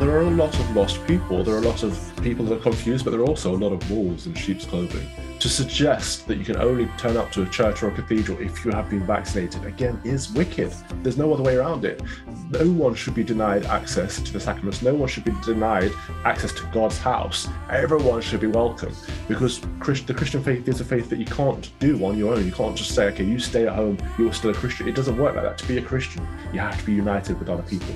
[0.00, 1.44] there are a lot of lost people.
[1.44, 3.70] There are a lot of people that are confused, but there are also a lot
[3.70, 5.06] of wolves in sheep's clothing.
[5.40, 8.64] To suggest that you can only turn up to a church or a cathedral if
[8.64, 10.72] you have been vaccinated, again, is wicked.
[11.02, 12.00] There's no other way around it.
[12.48, 14.80] No one should be denied access to the sacraments.
[14.80, 15.92] No one should be denied
[16.24, 17.46] access to God's house.
[17.70, 18.94] Everyone should be welcome
[19.28, 22.46] because the Christian faith is a faith that you can't do on your own.
[22.46, 24.88] You can't just say, okay, you stay at home, you're still a Christian.
[24.88, 25.58] It doesn't work like that.
[25.58, 27.94] To be a Christian, you have to be united with other people.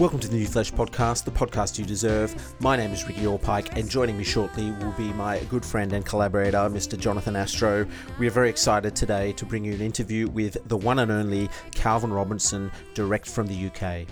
[0.00, 2.34] Welcome to the New Flesh Podcast, the podcast you deserve.
[2.58, 6.06] My name is Ricky Allpike, and joining me shortly will be my good friend and
[6.06, 6.98] collaborator, Mr.
[6.98, 7.86] Jonathan Astro.
[8.18, 11.50] We are very excited today to bring you an interview with the one and only
[11.72, 14.06] Calvin Robinson, direct from the UK.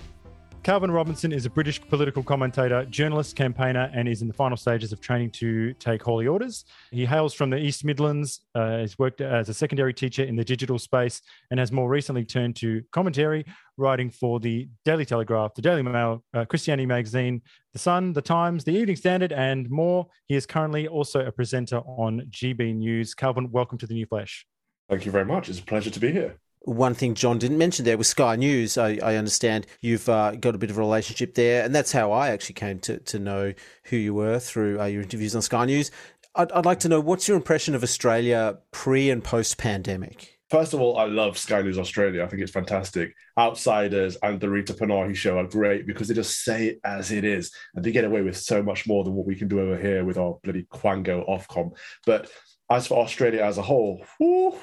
[0.61, 4.91] Calvin Robinson is a British political commentator, journalist, campaigner, and is in the final stages
[4.91, 6.65] of training to take holy orders.
[6.91, 10.43] He hails from the East Midlands, uh, has worked as a secondary teacher in the
[10.43, 13.45] digital space, and has more recently turned to commentary,
[13.79, 17.41] writing for the Daily Telegraph, the Daily Mail, uh, Christianity Magazine,
[17.73, 20.07] The Sun, The Times, The Evening Standard, and more.
[20.27, 23.13] He is currently also a presenter on GB News.
[23.15, 24.45] Calvin, welcome to the New Flesh.
[24.89, 25.49] Thank you very much.
[25.49, 28.77] It's a pleasure to be here one thing Jon didn't mention there was Sky News.
[28.77, 32.11] I, I understand you've uh, got a bit of a relationship there, and that's how
[32.11, 33.53] I actually came to, to know
[33.85, 35.91] who you were through uh, your interviews on Sky News.
[36.35, 40.38] I'd, I'd like to know what's your impression of Australia pre and post pandemic?
[40.49, 42.23] First of all, I love Sky News Australia.
[42.23, 43.13] I think it's fantastic.
[43.37, 47.23] Outsiders and the Rita Panahi show are great because they just say it as it
[47.23, 47.51] is.
[47.75, 50.03] And they get away with so much more than what we can do over here
[50.03, 51.75] with our bloody Quango Ofcom.
[52.05, 52.31] But
[52.69, 54.57] as for Australia as a whole, what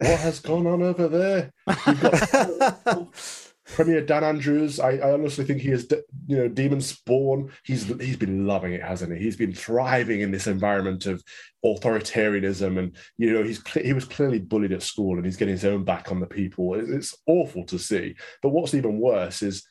[0.00, 1.52] has gone on over there?
[3.74, 5.88] Premier Dan Andrews, I, I, honestly think he is,
[6.26, 7.50] you know, demon spawn.
[7.64, 9.22] He's he's been loving it, hasn't he?
[9.22, 11.22] He's been thriving in this environment of
[11.64, 15.64] authoritarianism, and you know, he's he was clearly bullied at school, and he's getting his
[15.64, 16.74] own back on the people.
[16.74, 18.14] It's awful to see.
[18.42, 19.66] But what's even worse is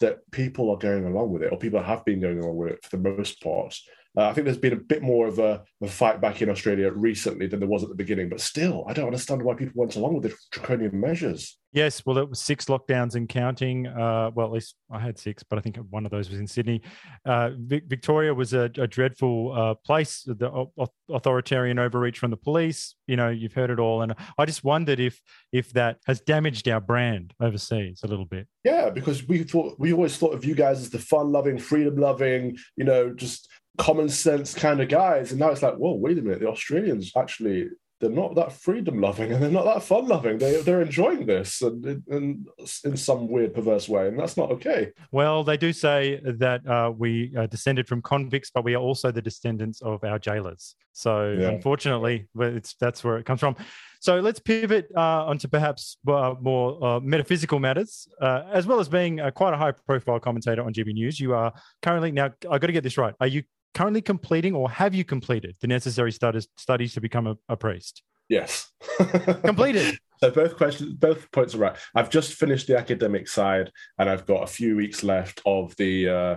[0.00, 2.84] that people are going along with it, or people have been going along with it
[2.84, 3.74] for the most part.
[4.16, 6.90] Uh, I think there's been a bit more of a, a, fight back in Australia
[6.90, 9.96] recently than there was at the beginning, but still, I don't understand why people went
[9.96, 11.58] along with the draconian measures.
[11.72, 13.86] Yes, well, it was six lockdowns and counting.
[13.86, 16.46] Uh, well, at least I had six, but I think one of those was in
[16.46, 16.80] Sydney.
[17.26, 20.22] Uh, Vic- Victoria was a, a dreadful uh, place.
[20.26, 20.72] The o-
[21.10, 22.94] authoritarian overreach from the police.
[23.06, 25.20] You know, you've heard it all, and I just wondered if
[25.52, 28.46] if that has damaged our brand overseas a little bit.
[28.64, 32.84] Yeah, because we thought we always thought of you guys as the fun-loving, freedom-loving, you
[32.84, 35.30] know, just common sense kind of guys.
[35.30, 37.68] And now it's like, whoa, wait a minute, the Australians actually
[38.00, 40.36] they're not that freedom loving and they're not that fun loving.
[40.36, 42.46] They they're enjoying this and, and,
[42.84, 44.92] in some weird perverse way, and that's not okay.
[45.12, 49.10] Well, they do say that uh, we are descended from convicts, but we are also
[49.10, 50.74] the descendants of our jailers.
[50.92, 51.48] So yeah.
[51.48, 53.56] unfortunately, it's that's where it comes from.
[54.00, 58.90] So let's pivot uh, onto perhaps uh, more uh, metaphysical matters, uh, as well as
[58.90, 61.18] being quite a high profile commentator on GB News.
[61.18, 62.30] You are currently now.
[62.50, 63.14] I got to get this right.
[63.20, 63.42] Are you
[63.76, 68.02] currently completing or have you completed the necessary studies, studies to become a, a priest?
[68.26, 68.72] Yes.
[69.44, 69.98] completed.
[70.18, 71.76] So both questions, both points are right.
[71.94, 76.08] I've just finished the academic side, and I've got a few weeks left of the
[76.08, 76.36] uh,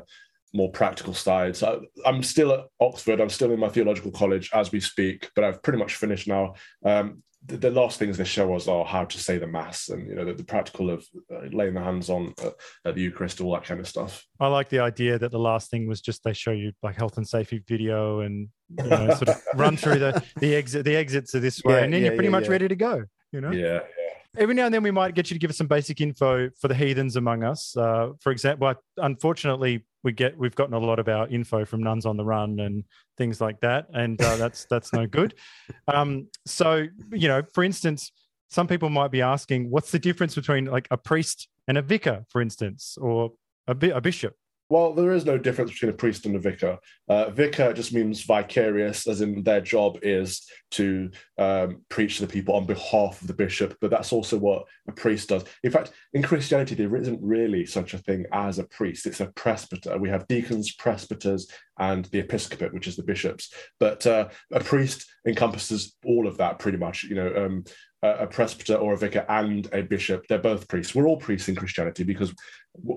[0.53, 1.55] more practical side.
[1.55, 3.21] So I'm still at Oxford.
[3.21, 6.55] I'm still in my theological college as we speak, but I've pretty much finished now.
[6.85, 10.07] Um, the, the, last things they show us are how to say the mass and
[10.09, 12.49] you know the, the practical of uh, laying the hands on uh,
[12.83, 14.25] at the Eucharist, all that kind of stuff.
[14.41, 17.15] I like the idea that the last thing was just they show you like health
[17.15, 21.33] and safety video and you know, sort of run through the the exit the exits
[21.33, 23.05] are this way, yeah, and then yeah, you're pretty yeah, much ready to go.
[23.31, 23.51] You know.
[23.51, 23.79] Yeah.
[24.39, 26.69] Every now and then we might get you to give us some basic info for
[26.69, 27.75] the heathens among us.
[27.75, 32.05] Uh, for example, unfortunately, we get we've gotten a lot of our info from nuns
[32.05, 32.85] on the run and
[33.17, 35.35] things like that, and uh, that's that's no good.
[35.93, 38.11] Um, so you know, for instance,
[38.49, 42.25] some people might be asking, what's the difference between like a priest and a vicar,
[42.29, 43.31] for instance, or
[43.67, 44.35] a, bi- a bishop?
[44.69, 46.77] Well, there is no difference between a priest and a vicar.
[47.07, 51.09] Uh, vicar just means vicarious, as in their job is to
[51.39, 54.91] um, preach to the people on behalf of the bishop, but that's also what a
[54.91, 55.43] priest does.
[55.63, 59.31] In fact, in Christianity, there isn't really such a thing as a priest, it's a
[59.31, 59.97] presbyter.
[59.97, 61.49] We have deacons, presbyters,
[61.79, 63.51] and the episcopate, which is the bishops.
[63.79, 67.05] But uh, a priest encompasses all of that pretty much.
[67.05, 67.63] You know, um,
[68.01, 70.25] a presbyter or a vicar and a bishop.
[70.27, 70.95] They're both priests.
[70.95, 72.33] We're all priests in Christianity because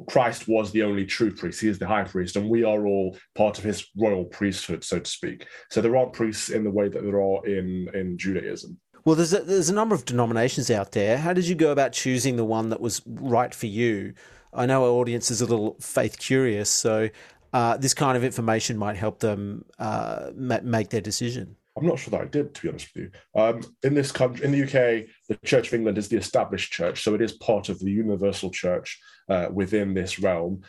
[0.08, 1.60] Christ was the only true priest.
[1.60, 5.00] He is the high priest, and we are all part of his royal priesthood, so
[5.00, 5.46] to speak.
[5.70, 8.78] So there aren't priests in the way that there are in, in Judaism.
[9.04, 11.18] Well, there's a, there's a number of denominations out there.
[11.18, 14.14] How did you go about choosing the one that was right for you?
[14.54, 17.08] I know our audience is a little faith curious, so
[17.52, 21.56] uh, this kind of information might help them uh, make their decision.
[21.76, 23.10] I'm not sure that I did, to be honest with you.
[23.40, 27.02] Um, in this country, in the UK, the Church of England is the established church,
[27.02, 30.62] so it is part of the universal church uh, within this realm.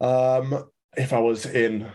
[0.00, 0.64] Um,
[0.96, 1.86] if I was in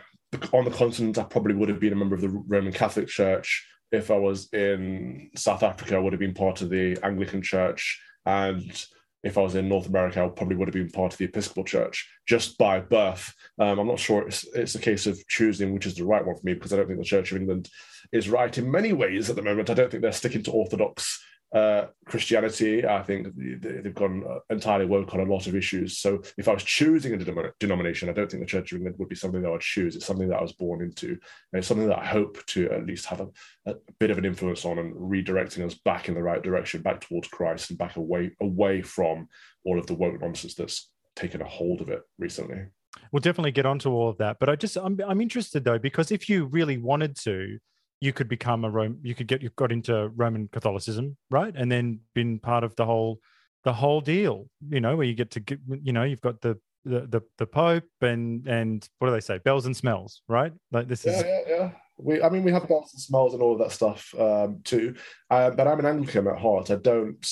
[0.53, 3.67] on the continent, I probably would have been a member of the Roman Catholic Church.
[3.91, 8.01] If I was in South Africa, I would have been part of the Anglican Church.
[8.25, 8.85] And
[9.25, 11.63] if I was in North America, I probably would have been part of the Episcopal
[11.63, 13.33] Church just by birth.
[13.59, 16.35] Um, I'm not sure it's, it's a case of choosing which is the right one
[16.35, 17.67] for me because I don't think the Church of England
[18.13, 19.71] is right in many ways at the moment.
[19.71, 22.85] I don't think they're sticking to Orthodox uh, Christianity.
[22.85, 25.99] I think they've gone uh, entirely woke on a lot of issues.
[25.99, 29.09] So if I was choosing a denomination, I don't think the Church of England would
[29.09, 29.95] be something that I would choose.
[29.95, 31.09] It's something that I was born into.
[31.09, 31.19] And
[31.53, 33.27] it's something that I hope to at least have a,
[33.67, 37.01] a, bit of an influence on and redirecting us back in the right direction, back
[37.01, 39.27] towards Christ and back away away from
[39.63, 42.65] all of the woke nonsense that's taken a hold of it recently.
[43.11, 44.37] We'll definitely get onto all of that.
[44.39, 47.59] But I just I'm I'm interested though, because if you really wanted to,
[48.01, 48.99] you could become a Rome.
[49.03, 52.85] You could get you got into Roman Catholicism, right, and then been part of the
[52.85, 53.19] whole
[53.63, 54.47] the whole deal.
[54.69, 57.47] You know, where you get to get, you know, you've got the the the, the
[57.47, 59.39] Pope and and what do they say?
[59.39, 60.53] Bells and smells, right?
[60.71, 61.17] Like this is.
[61.17, 61.71] Yeah, yeah, yeah.
[61.97, 64.95] We, I mean, we have bells and smells and all of that stuff um, too.
[65.29, 66.69] Uh, but I'm an Anglican at heart.
[66.69, 67.25] I don't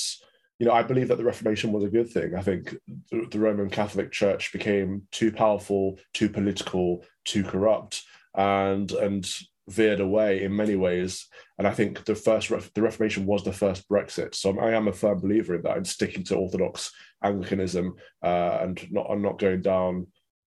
[0.59, 2.35] you know, I believe that the Reformation was a good thing.
[2.35, 2.75] I think
[3.11, 8.03] the, the, Roman Catholic Church became too powerful, too political, too corrupt,
[8.35, 9.29] and and
[9.69, 11.27] veered away in many ways.
[11.57, 14.35] And I think the first the Reformation was the first Brexit.
[14.35, 16.91] So I am a firm believer in that and sticking to Orthodox
[17.23, 20.07] Anglicanism uh, and not I'm not going down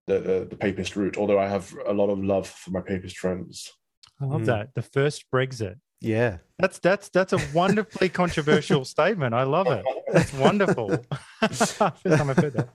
[0.08, 1.18] the, the, the papist route.
[1.18, 3.72] Although I have a lot of love for my papist friends.
[4.22, 4.46] I love mm.
[4.46, 5.76] that the first Brexit.
[6.02, 9.34] Yeah, that's that's that's a wonderfully controversial statement.
[9.34, 9.86] I love it.
[10.12, 10.90] That's wonderful.
[11.40, 12.70] First time I've heard that.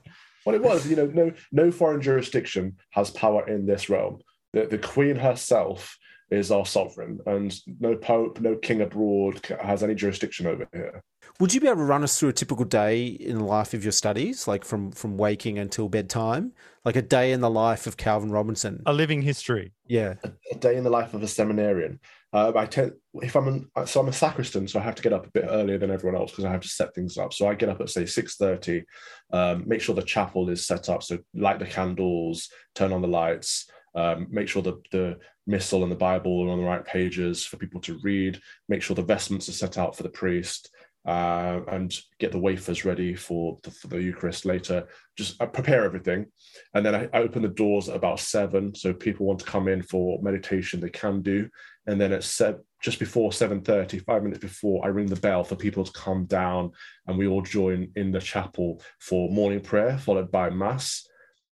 [0.45, 0.87] Well, it was.
[0.87, 4.21] You know, no no foreign jurisdiction has power in this realm.
[4.53, 5.95] The, the Queen herself
[6.31, 11.03] is our sovereign, and no pope, no king abroad has any jurisdiction over here.
[11.39, 13.83] Would you be able to run us through a typical day in the life of
[13.83, 16.51] your studies, like from from waking until bedtime,
[16.83, 18.81] like a day in the life of Calvin Robinson?
[18.85, 19.73] A living history.
[19.87, 21.99] Yeah, a, a day in the life of a seminarian.
[22.31, 25.13] Uh, I tend, if I'm an, so I'm a sacristan, so I have to get
[25.13, 27.33] up a bit earlier than everyone else because I have to set things up.
[27.33, 28.83] So I get up at say six thirty,
[29.31, 33.07] um, make sure the chapel is set up, so light the candles, turn on the
[33.07, 35.17] lights, um, make sure the, the
[35.49, 38.95] missal and the Bible are on the right pages for people to read, make sure
[38.95, 40.69] the vestments are set out for the priest,
[41.07, 44.87] uh, and get the wafers ready for the, for the Eucharist later.
[45.17, 46.25] Just uh, prepare everything.
[46.73, 48.75] And then I, I, open the doors at about seven.
[48.75, 51.49] So people want to come in for meditation, they can do.
[51.87, 55.55] And then at se- just before 7.30, five minutes before, I ring the bell for
[55.55, 56.71] people to come down
[57.07, 61.07] and we all join in the chapel for morning prayer, followed by mass.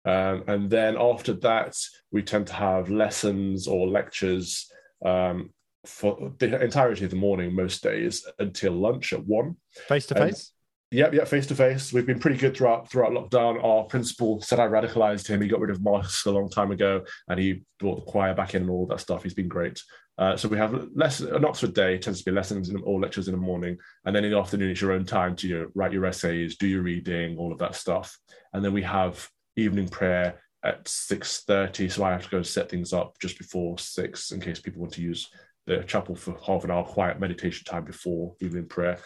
[0.05, 1.77] Um, and then after that,
[2.11, 4.71] we tend to have lessons or lectures
[5.05, 5.51] um,
[5.87, 9.57] for the entirety of the morning most days until lunch at one.
[9.89, 10.53] Face to face?
[10.91, 11.91] Yep, yep, face to face.
[11.91, 13.65] We've been pretty good throughout throughout lockdown.
[13.65, 15.41] Our principal said I radicalized him.
[15.41, 18.55] He got rid of mosques a long time ago, and he brought the choir back
[18.55, 19.23] in and all that stuff.
[19.23, 19.81] He's been great.
[20.19, 23.27] Uh, so we have less an Oxford day tends to be lessons in, or lectures
[23.27, 25.69] in the morning, and then in the afternoon it's your own time to you know,
[25.75, 28.15] write your essays, do your reading, all of that stuff.
[28.53, 29.27] And then we have
[29.57, 34.31] evening prayer at 6.30 so i have to go set things up just before 6
[34.31, 35.29] in case people want to use
[35.67, 38.99] the chapel for half an hour quiet meditation time before evening prayer.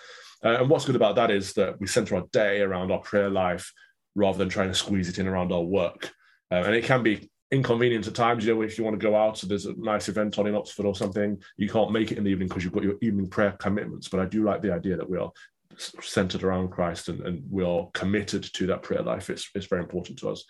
[0.45, 3.29] Uh, and what's good about that is that we center our day around our prayer
[3.29, 3.73] life
[4.15, 6.11] rather than trying to squeeze it in around our work.
[6.51, 9.15] Uh, and it can be inconvenient at times you know if you want to go
[9.15, 12.19] out so there's a nice event on in oxford or something you can't make it
[12.19, 14.09] in the evening because you've got your evening prayer commitments.
[14.09, 15.31] But i do like the idea that we are
[15.77, 19.31] centered around Christ and, and we are committed to that prayer life.
[19.31, 20.45] It's, it's very important to us.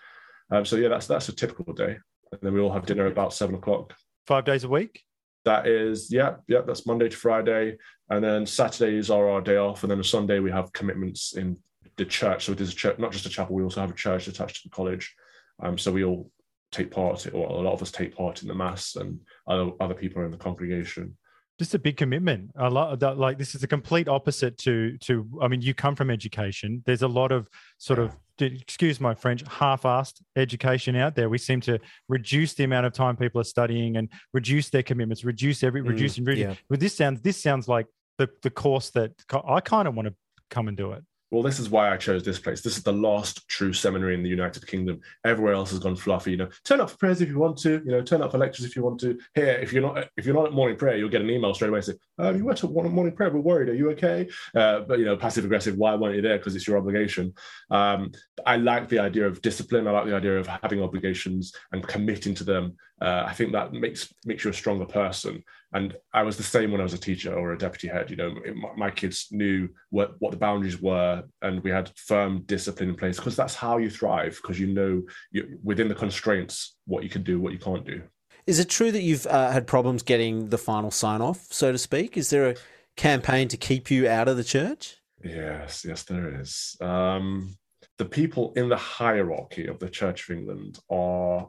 [0.51, 1.97] Um, so yeah, that's that's a typical day.
[2.33, 3.95] And then we all have dinner about seven o'clock.
[4.27, 5.03] Five days a week.
[5.45, 6.63] That is, yeah, yeah.
[6.67, 7.77] That's Monday to Friday,
[8.11, 11.57] and then Saturdays are our day off, and then on Sunday we have commitments in
[11.97, 12.45] the church.
[12.45, 13.55] So there's a church, not just a chapel.
[13.55, 15.15] We also have a church attached to the college.
[15.63, 16.31] Um, so we all
[16.73, 19.95] take part, or a lot of us take part in the mass, and other other
[19.95, 21.17] people are in the congregation
[21.59, 22.51] just a big commitment.
[22.57, 25.95] A lot that like this is a complete opposite to to i mean you come
[25.95, 26.83] from education.
[26.87, 27.49] There's a lot of
[27.79, 31.29] sort of excuse my french half-assed education out there.
[31.29, 35.25] We seem to reduce the amount of time people are studying and reduce their commitments
[35.25, 36.55] reduce every mm, reduce and reduce yeah.
[36.69, 37.87] but this sounds this sounds like
[38.19, 39.13] the the course that
[39.49, 40.15] i kind of want to
[40.51, 41.03] come and do it
[41.37, 42.63] well, this is why I chose this place.
[42.63, 45.03] This is the last true seminary in the United Kingdom.
[45.23, 46.31] Everywhere else has gone fluffy.
[46.31, 47.83] You know, turn up for prayers if you want to.
[47.85, 49.19] You know, turn up for lectures if you want to.
[49.35, 51.69] Here, if you're not if you're not at morning prayer, you'll get an email straight
[51.69, 53.29] away and say, uh, "You went to morning prayer.
[53.29, 53.69] We're worried.
[53.69, 55.77] Are you okay?" Uh, but you know, passive aggressive.
[55.77, 56.39] Why weren't you there?
[56.39, 57.35] Because it's your obligation.
[57.71, 58.13] Um,
[58.47, 59.87] I like the idea of discipline.
[59.87, 62.77] I like the idea of having obligations and committing to them.
[62.99, 65.45] Uh, I think that makes makes you a stronger person.
[65.73, 68.11] And I was the same when I was a teacher or a deputy head.
[68.11, 68.35] You know,
[68.77, 73.17] my, kids knew what, what the boundaries were, and we had firm discipline in place
[73.17, 74.39] because that's how you thrive.
[74.41, 78.03] Because you know, you, within the constraints, what you can do, what you can't do.
[78.47, 81.79] Is it true that you've uh, had problems getting the final sign off, so to
[81.79, 82.17] speak?
[82.17, 82.57] Is there a
[82.97, 84.97] campaign to keep you out of the church?
[85.25, 86.77] Yes, yes, there is.
[86.81, 87.57] Um,
[87.99, 91.49] the people in the hierarchy of the Church of England are,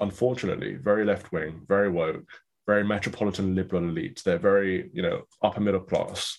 [0.00, 2.28] unfortunately, very left wing, very woke,
[2.66, 4.22] very metropolitan liberal elite.
[4.24, 6.38] They're very, you know, upper middle class.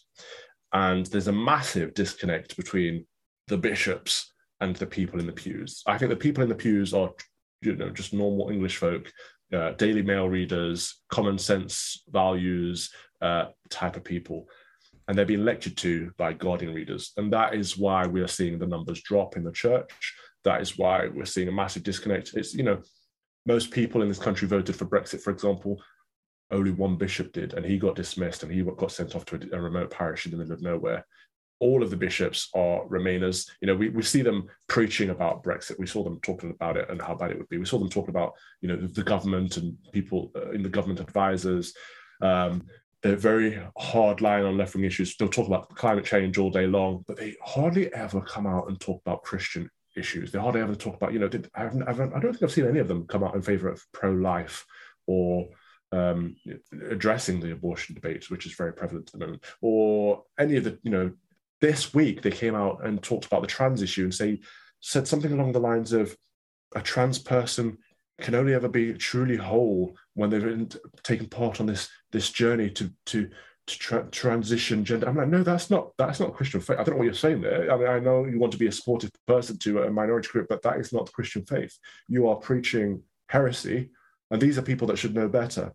[0.73, 3.05] And there's a massive disconnect between
[3.47, 5.83] the bishops and the people in the pews.
[5.87, 7.11] I think the people in the pews are,
[7.61, 9.11] you know, just normal English folk,
[9.53, 12.91] uh, Daily Mail readers, common sense values
[13.21, 14.47] uh, type of people.
[15.07, 17.13] And they're being lectured to by Guardian readers.
[17.15, 20.13] And that is why we are seeing the numbers drop in the church.
[20.43, 22.33] That is why we're seeing a massive disconnect.
[22.33, 22.81] It's, you know,
[23.45, 25.81] most people in this country voted for Brexit, for example,
[26.51, 29.57] only one bishop did, and he got dismissed and he got sent off to a,
[29.57, 31.05] a, remote parish in the middle of nowhere.
[31.59, 33.49] All of the bishops are Remainers.
[33.61, 35.79] You know, we, we see them preaching about Brexit.
[35.79, 37.57] We saw them talking about it and how bad it would be.
[37.57, 40.99] We saw them talking about, you know, the, government and people uh, in the government
[40.99, 41.73] advisors.
[42.21, 42.67] Um,
[43.01, 45.15] they're very hard line on left wing issues.
[45.15, 48.79] They'll talk about climate change all day long, but they hardly ever come out and
[48.79, 50.31] talk about Christian issues.
[50.31, 52.43] They hardly ever talk about, you know, did, I, haven't, I, haven't, I don't think
[52.43, 54.65] I've seen any of them come out in favor of pro life
[55.07, 55.47] or
[55.91, 56.35] um,
[56.89, 60.77] addressing the abortion debate, which is very prevalent at the moment, or any of the,
[60.83, 61.11] you know,
[61.61, 64.39] this week they came out and talked about the trans issue and say
[64.79, 66.15] said something along the lines of
[66.75, 67.77] a trans person
[68.21, 70.69] can only ever be truly whole when they've
[71.03, 73.29] taken part on this this journey to to
[73.67, 75.07] to tra- transition gender.
[75.07, 76.79] I'm like, no, that's not that's not Christian faith.
[76.79, 77.71] I don't know what you're saying there.
[77.71, 80.47] I mean, I know you want to be a supportive person to a minority group,
[80.49, 81.77] but that is not the Christian faith.
[82.07, 83.91] You are preaching heresy
[84.31, 85.73] and these are people that should know better.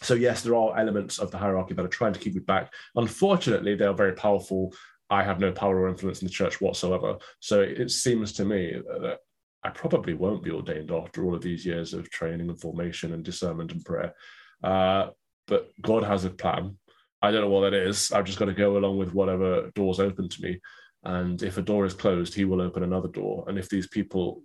[0.00, 2.72] So, yes, there are elements of the hierarchy that are trying to keep it back.
[2.96, 4.74] Unfortunately, they are very powerful.
[5.10, 7.18] I have no power or influence in the church whatsoever.
[7.40, 9.18] So, it seems to me that
[9.62, 13.22] I probably won't be ordained after all of these years of training and formation and
[13.22, 14.14] discernment and prayer.
[14.62, 15.08] Uh,
[15.46, 16.78] but God has a plan.
[17.20, 18.10] I don't know what that is.
[18.10, 20.60] I've just got to go along with whatever doors open to me.
[21.04, 23.44] And if a door is closed, he will open another door.
[23.48, 24.42] And if these people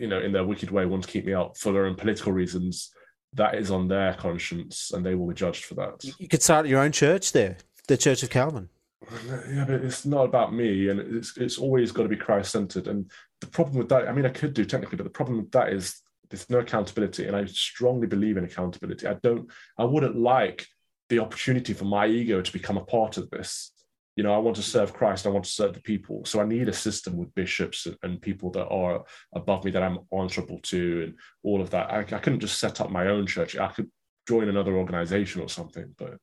[0.00, 2.32] you know, in their wicked way, want to keep me out for their own political
[2.32, 2.90] reasons,
[3.34, 6.04] that is on their conscience, and they will be judged for that.
[6.18, 8.68] You could start your own church there, the Church of Calvin.
[9.50, 12.88] Yeah, but it's not about me, and it's it's always got to be Christ centered.
[12.88, 13.10] And
[13.40, 15.72] the problem with that, I mean, I could do technically, but the problem with that
[15.72, 19.06] is there's no accountability, and I strongly believe in accountability.
[19.06, 19.48] I don't,
[19.78, 20.66] I wouldn't like
[21.08, 23.72] the opportunity for my ego to become a part of this
[24.18, 26.24] you know, I want to serve Christ, I want to serve the people.
[26.24, 30.00] So I need a system with bishops and, people that are above me that I'm
[30.12, 31.88] answerable to and all of that.
[31.88, 33.56] I, I couldn't just set up my own church.
[33.56, 33.88] I could
[34.26, 36.18] join another organization or something, but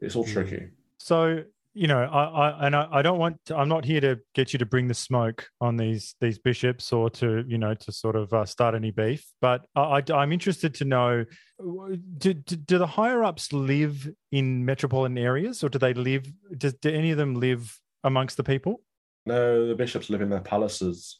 [0.00, 0.32] it's all hmm.
[0.32, 0.70] tricky.
[0.98, 1.44] So
[1.76, 3.38] you know, I, I and I, I don't want.
[3.46, 6.90] To, I'm not here to get you to bring the smoke on these these bishops
[6.90, 9.26] or to you know to sort of uh, start any beef.
[9.42, 11.26] But I, I, am interested to know:
[11.58, 16.26] do, do, do the higher ups live in metropolitan areas, or do they live?
[16.56, 18.80] Do, do any of them live amongst the people?
[19.26, 21.18] No, the bishops live in their palaces.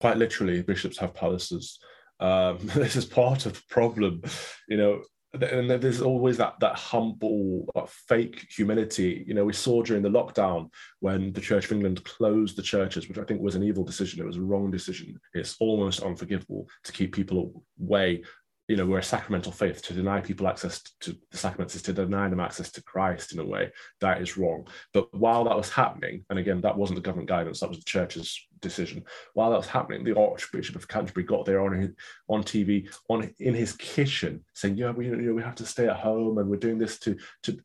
[0.00, 1.78] Quite literally, bishops have palaces.
[2.18, 4.22] Um, this is part of the problem.
[4.68, 5.02] You know,
[5.34, 10.08] and there's always that that humble uh, fake humility you know we saw during the
[10.08, 10.70] lockdown
[11.00, 14.20] when the church of england closed the churches which i think was an evil decision
[14.20, 18.22] it was a wrong decision it's almost unforgivable to keep people away
[18.68, 19.80] you know, we're a sacramental faith.
[19.82, 23.38] To deny people access to the sacraments is to deny them access to Christ in
[23.38, 23.72] a way.
[24.00, 24.68] That is wrong.
[24.92, 27.84] But while that was happening, and again, that wasn't the government guidance, that was the
[27.84, 29.04] church's decision.
[29.34, 31.94] While that was happening, the Archbishop of Canterbury got there on
[32.28, 35.88] on TV, on in his kitchen, saying, "Yeah, we you know we have to stay
[35.88, 37.58] at home, and we're doing this to to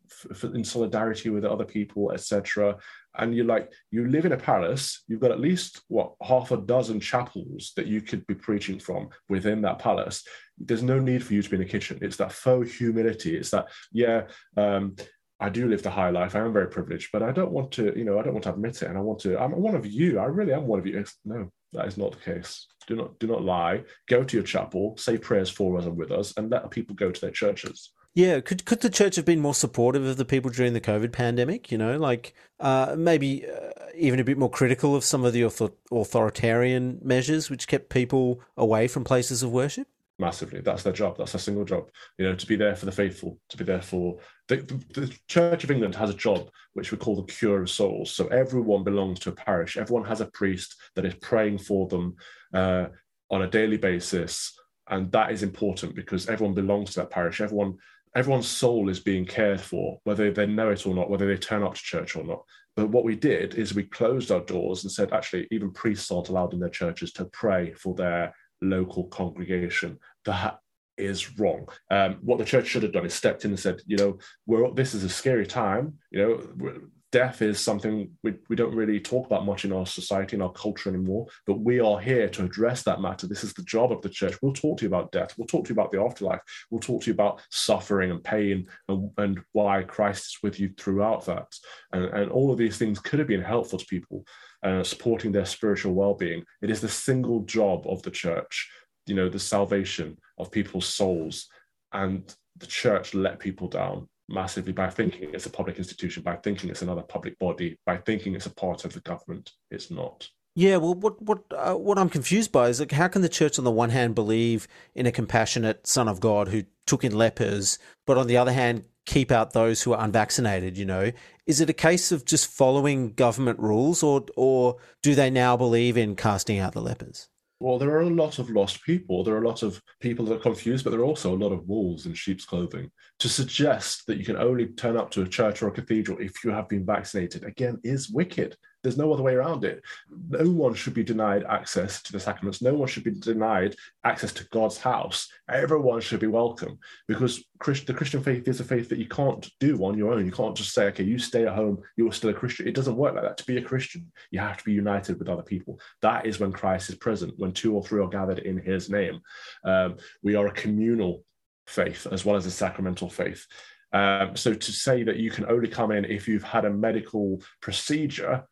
[0.54, 2.78] in solidarity with other people, etc."
[3.16, 6.58] and you're like you live in a palace you've got at least what half a
[6.58, 10.26] dozen chapels that you could be preaching from within that palace
[10.58, 13.52] there's no need for you to be in a kitchen it's that faux humility it's
[13.52, 14.24] that yeah
[14.58, 14.96] um,
[15.40, 16.36] I do live the high life.
[16.36, 18.54] I am very privileged, but I don't want to, you know, I don't want to
[18.54, 18.88] admit it.
[18.88, 20.20] And I want to, I'm one of you.
[20.20, 21.04] I really am one of you.
[21.25, 22.68] No, that is not the case.
[22.88, 23.84] Do not, do not lie.
[24.08, 27.12] Go to your chapel, say prayers for us and with us, and let people go
[27.12, 27.92] to their churches.
[28.16, 31.12] Yeah, could could the church have been more supportive of the people during the COVID
[31.12, 31.72] pandemic?
[31.72, 35.44] You know, like uh, maybe uh, even a bit more critical of some of the
[35.44, 39.88] author- authoritarian measures which kept people away from places of worship.
[40.20, 41.17] Massively, that's their job.
[41.17, 41.89] That's their single job.
[42.17, 44.17] You know, to be there for the faithful, to be there for
[44.48, 47.70] the, the, the Church of England has a job which we call the cure of
[47.70, 48.12] souls.
[48.12, 49.75] So everyone belongs to a parish.
[49.75, 52.15] Everyone has a priest that is praying for them
[52.53, 52.88] uh,
[53.32, 57.41] on a daily basis, and that is important because everyone belongs to that parish.
[57.41, 57.77] Everyone
[58.15, 61.63] everyone's soul is being cared for, whether they know it or not, whether they turn
[61.63, 62.43] up to church or not.
[62.75, 66.29] But what we did is we closed our doors and said, actually, even priests aren't
[66.29, 70.00] allowed in their churches to pray for their local congregation.
[70.25, 70.60] That
[70.98, 71.67] is wrong.
[71.89, 74.72] Um, what the church should have done is stepped in and said, you know, we're,
[74.72, 75.96] this is a scary time.
[76.12, 76.79] You know,
[77.13, 80.51] death is something we, we don't really talk about much in our society, in our
[80.51, 83.27] culture anymore, but we are here to address that matter.
[83.27, 84.36] This is the job of the church.
[84.41, 85.36] We'll talk to you about death.
[85.38, 86.41] We'll talk to you about the afterlife.
[86.72, 90.74] We'll talk to you about suffering and pain and, and why Christ is with you
[90.75, 91.46] throughout that.
[91.91, 94.25] And, and all of these things could have been helpful to people,
[94.63, 96.43] uh, supporting their spiritual well being.
[96.62, 98.70] It is the single job of the church,
[99.05, 101.48] you know, the salvation of people's souls.
[101.91, 106.70] And the church let people down massively by thinking it's a public institution, by thinking
[106.70, 109.51] it's another public body, by thinking it's a part of the government.
[109.70, 110.27] It's not.
[110.55, 113.58] Yeah, well, what what uh, what I'm confused by is like, how can the church,
[113.58, 117.79] on the one hand, believe in a compassionate Son of God who took in lepers,
[118.05, 120.77] but on the other hand, keep out those who are unvaccinated?
[120.77, 121.12] You know,
[121.45, 125.98] is it a case of just following government rules, or or do they now believe
[125.98, 127.29] in casting out the lepers?
[127.60, 129.24] Well, there are a lot of lost people.
[129.24, 131.53] There are a lot of people that are confused, but there are also a lot
[131.53, 132.91] of wolves in sheep's clothing.
[133.19, 136.43] To suggest that you can only turn up to a church or a cathedral if
[136.43, 138.57] you have been vaccinated, again, is wicked.
[138.84, 139.82] There's no other way around it.
[140.30, 142.62] No one should be denied access to the sacraments.
[142.62, 145.30] No one should be denied access to God's house.
[145.50, 149.78] Everyone should be welcome because the Christian faith is a faith that you can't do
[149.86, 150.25] on your own.
[150.25, 152.68] You can't just say, okay, you stay at home, you're still a Christian.
[152.68, 153.38] It doesn't work like that.
[153.38, 155.80] To be a Christian, you have to be united with other people.
[156.02, 159.22] That is when Christ is present, when two or three are gathered in his name.
[159.63, 161.24] Um, we are a communal
[161.68, 163.48] faith as well as a sacramental faith.
[163.94, 167.42] Um, so to say that you can only come in if you've had a medical
[167.62, 168.44] procedure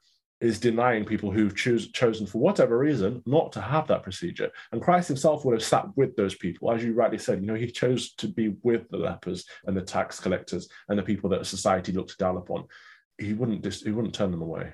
[0.42, 4.52] is denying people who've choose, chosen for whatever reason not to have that procedure.
[4.72, 7.40] And Christ himself would have sat with those people, as you rightly said.
[7.40, 11.04] You know, he chose to be with the lepers and the tax collectors and the
[11.04, 12.66] people that society looked down upon.
[13.18, 14.74] He wouldn't just he wouldn't turn them away.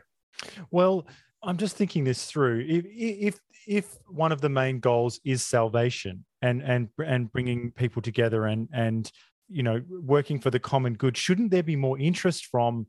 [0.72, 1.08] Well,
[1.44, 2.66] I'm just thinking this through.
[2.68, 8.02] If if if one of the main goals is salvation and and and bringing people
[8.02, 9.12] together and and
[9.50, 12.86] you know working for the common good shouldn't there be more interest from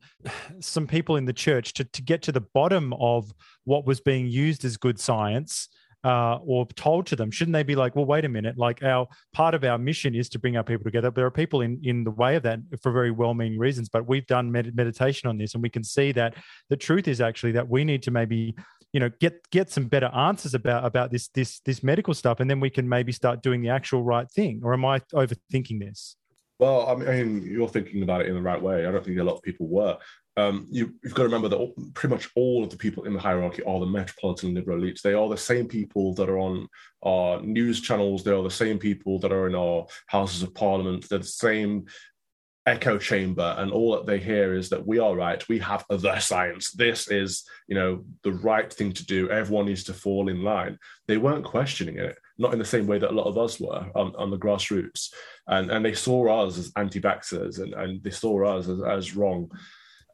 [0.61, 3.33] some people in the church to, to get to the bottom of
[3.65, 5.69] what was being used as good science
[6.05, 7.31] uh, or told to them?
[7.31, 10.29] Shouldn't they be like well wait a minute like our part of our mission is
[10.31, 11.11] to bring our people together.
[11.11, 14.27] There are people in in the way of that for very well-meaning reasons but we've
[14.27, 16.35] done med- meditation on this and we can see that
[16.69, 18.55] the truth is actually that we need to maybe
[18.93, 22.49] you know get get some better answers about about this this this medical stuff and
[22.49, 24.61] then we can maybe start doing the actual right thing.
[24.63, 26.17] Or am i overthinking this
[26.59, 28.87] well, I mean, you're thinking about it in the right way.
[28.87, 29.97] I don't think a lot of people were.
[30.37, 33.13] Um, you, have got to remember that all, pretty much all of the people in
[33.13, 35.03] the hierarchy are the metropolitan liberal elites.
[35.03, 36.69] They are the same people that are on
[37.03, 38.23] our news channels.
[38.23, 41.09] They are the same people that are in our houses of parliament.
[41.09, 41.87] They're the same
[42.67, 46.21] echo chamber and all that they hear is that we are right we have the
[46.21, 50.43] science this is you know the right thing to do everyone needs to fall in
[50.43, 53.61] line they weren't questioning it not in the same way that a lot of us
[53.61, 55.13] were on, on the grassroots.
[55.47, 59.51] And and they saw us as anti-vaxxers and, and they saw us as, as wrong.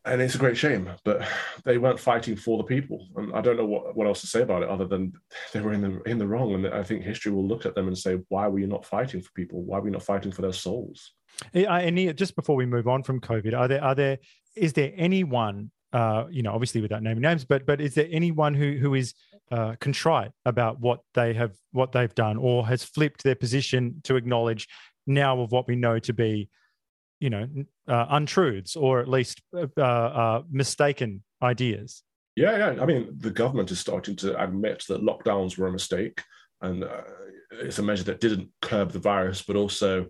[0.06, 1.26] And it's a great shame but
[1.64, 3.08] they weren't fighting for the people.
[3.16, 5.12] And i don't know what, what else to say about it other than
[5.52, 6.54] they were in the in the wrong.
[6.54, 9.20] And i think history will look at them and say why were you not fighting
[9.20, 9.62] for people?
[9.62, 11.12] Why were you not fighting for their souls?
[11.52, 14.18] And just before we move on from COVID, are there are there
[14.56, 18.52] is there anyone uh, you know, obviously without naming names, but but is there anyone
[18.52, 19.14] who who is
[19.50, 24.16] uh, contrite about what they have what they've done, or has flipped their position to
[24.16, 24.68] acknowledge
[25.06, 26.48] now of what we know to be,
[27.20, 27.48] you know,
[27.88, 32.02] uh, untruths or at least uh, uh, mistaken ideas?
[32.36, 32.82] Yeah, yeah.
[32.82, 36.22] I mean, the government is starting to admit that lockdowns were a mistake,
[36.60, 37.02] and uh,
[37.52, 40.06] it's a measure that didn't curb the virus, but also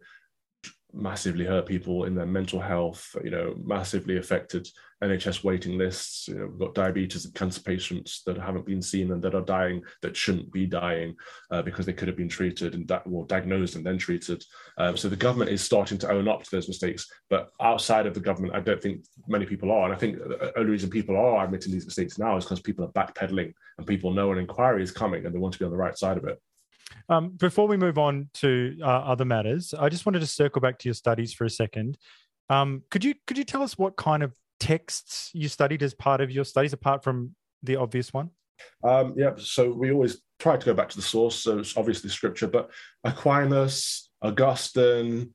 [0.95, 4.69] massively hurt people in their mental health, you know, massively affected
[5.03, 6.29] NHS waiting lists.
[6.29, 9.43] You know, we've got diabetes and cancer patients that haven't been seen and that are
[9.43, 11.17] dying that shouldn't be dying
[11.51, 14.43] uh, because they could have been treated and di- well, diagnosed and then treated.
[14.79, 17.07] Um, so the government is starting to own up to those mistakes.
[17.29, 19.85] But outside of the government, I don't think many people are.
[19.85, 22.85] And I think the only reason people are admitting these mistakes now is because people
[22.85, 25.71] are backpedaling and people know an inquiry is coming and they want to be on
[25.71, 26.41] the right side of it.
[27.09, 30.79] Um, before we move on to uh, other matters, I just wanted to circle back
[30.81, 31.99] to your studies for a second.
[32.51, 36.21] Um, could you could you tell us what kind of texts you studied as part
[36.21, 38.31] of your studies, apart from the obvious one?
[38.83, 41.37] Um, yeah, so we always try to go back to the source.
[41.37, 42.71] So it's obviously scripture, but
[43.03, 45.35] Aquinas, Augustine,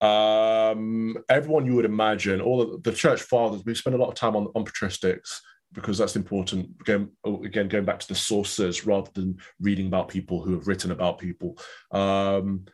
[0.00, 4.36] um, everyone you would imagine, all the church fathers, we spend a lot of time
[4.36, 5.40] on, on patristics
[5.72, 6.70] because that's important.
[6.80, 10.66] Again, oh, again, going back to the sources rather than reading about people who have
[10.66, 11.58] written about people.
[11.92, 12.64] Um,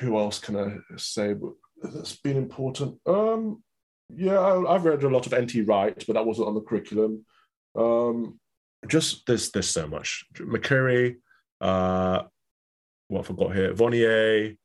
[0.00, 1.34] who else can I say?
[1.82, 2.98] that's been important.
[3.06, 3.62] Um,
[4.14, 5.62] yeah, I, have read a lot of N.T.
[5.62, 7.24] Wright, but that wasn't on the curriculum.
[7.76, 8.38] Um,
[8.88, 10.24] just there's there's so much.
[10.38, 11.16] Macquarrie,
[11.60, 12.22] uh,
[13.08, 14.56] what I forgot here, Vonier.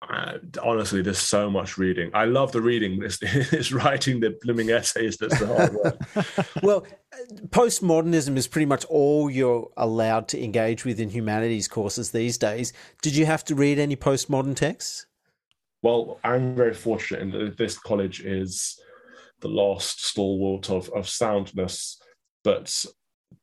[0.00, 2.10] Uh, honestly, there's so much reading.
[2.14, 3.02] I love the reading.
[3.08, 6.56] It's, it's writing the blooming essays that's the hard work.
[6.62, 6.86] well,
[7.48, 12.72] postmodernism is pretty much all you're allowed to engage with in humanities courses these days.
[13.02, 15.06] Did you have to read any postmodern texts?
[15.82, 18.80] Well, I'm very fortunate in that this college is
[19.40, 22.00] the last stalwart of, of soundness,
[22.42, 22.84] but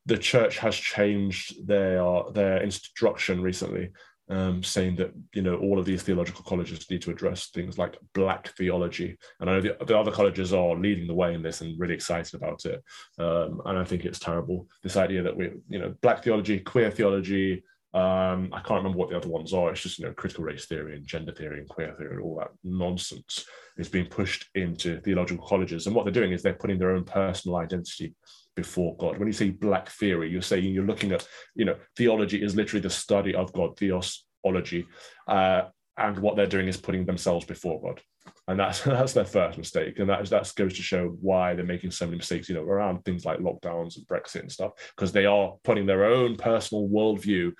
[0.05, 3.91] the church has changed their their instruction recently,
[4.29, 7.97] um, saying that you know all of these theological colleges need to address things like
[8.13, 11.61] black theology, and I know the, the other colleges are leading the way in this
[11.61, 12.83] and really excited about it.
[13.19, 16.91] Um, and I think it's terrible this idea that we you know black theology, queer
[16.91, 17.63] theology,
[17.95, 19.71] um, I can't remember what the other ones are.
[19.71, 22.35] It's just you know critical race theory and gender theory and queer theory, and all
[22.39, 23.45] that nonsense
[23.77, 25.85] is being pushed into theological colleges.
[25.85, 28.13] And what they're doing is they're putting their own personal identity
[28.55, 29.17] before God.
[29.17, 32.81] When you say black theory, you're saying you're looking at you know theology is literally
[32.81, 34.87] the study of God, theosology,
[35.27, 35.63] uh,
[35.97, 38.01] and what they're doing is putting themselves before God.
[38.47, 41.91] And that's that's their first mistake, and that that goes to show why they're making
[41.91, 45.25] so many mistakes, you know, around things like lockdowns and Brexit and stuff, because they
[45.25, 47.51] are putting their own personal worldview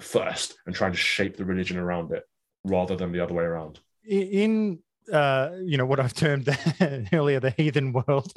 [0.00, 2.24] first and trying to shape the religion around it
[2.64, 3.78] rather than the other way around.
[4.06, 4.80] In
[5.12, 6.48] uh, you know what I've termed
[7.12, 8.32] earlier the heathen world,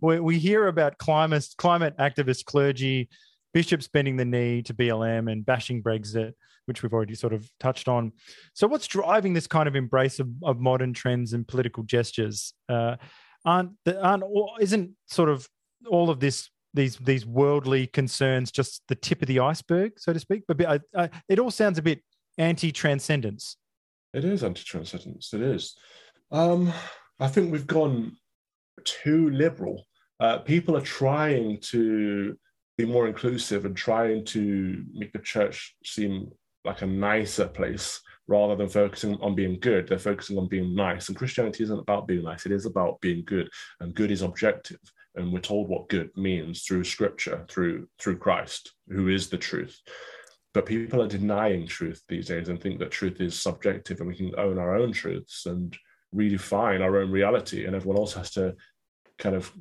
[0.00, 3.08] we, we hear about climate climate activist clergy,
[3.52, 6.32] bishops bending the knee to BLM and bashing Brexit,
[6.66, 8.12] which we've already sort of touched on.
[8.54, 12.52] So, what's driving this kind of embrace of, of modern trends and political gestures?
[12.68, 12.96] Uh,
[13.44, 14.24] aren't, aren't
[14.60, 15.48] isn't sort of
[15.88, 20.20] all of this these these worldly concerns just the tip of the iceberg, so to
[20.20, 20.44] speak.
[20.46, 22.02] But I, I, it all sounds a bit
[22.36, 23.56] anti-transcendence.
[24.14, 25.34] It is anti-transcendence.
[25.34, 25.76] It is.
[26.30, 26.72] Um,
[27.20, 28.16] I think we've gone
[28.84, 29.86] too liberal.
[30.20, 32.36] Uh, people are trying to
[32.76, 36.30] be more inclusive and trying to make the church seem
[36.64, 39.88] like a nicer place rather than focusing on being good.
[39.88, 41.08] They're focusing on being nice.
[41.08, 43.48] And Christianity isn't about being nice, it is about being good.
[43.80, 44.80] And good is objective
[45.18, 49.80] and we're told what good means through scripture through through christ who is the truth
[50.54, 54.16] but people are denying truth these days and think that truth is subjective and we
[54.16, 55.76] can own our own truths and
[56.14, 58.54] redefine our own reality and everyone else has to
[59.18, 59.52] kind of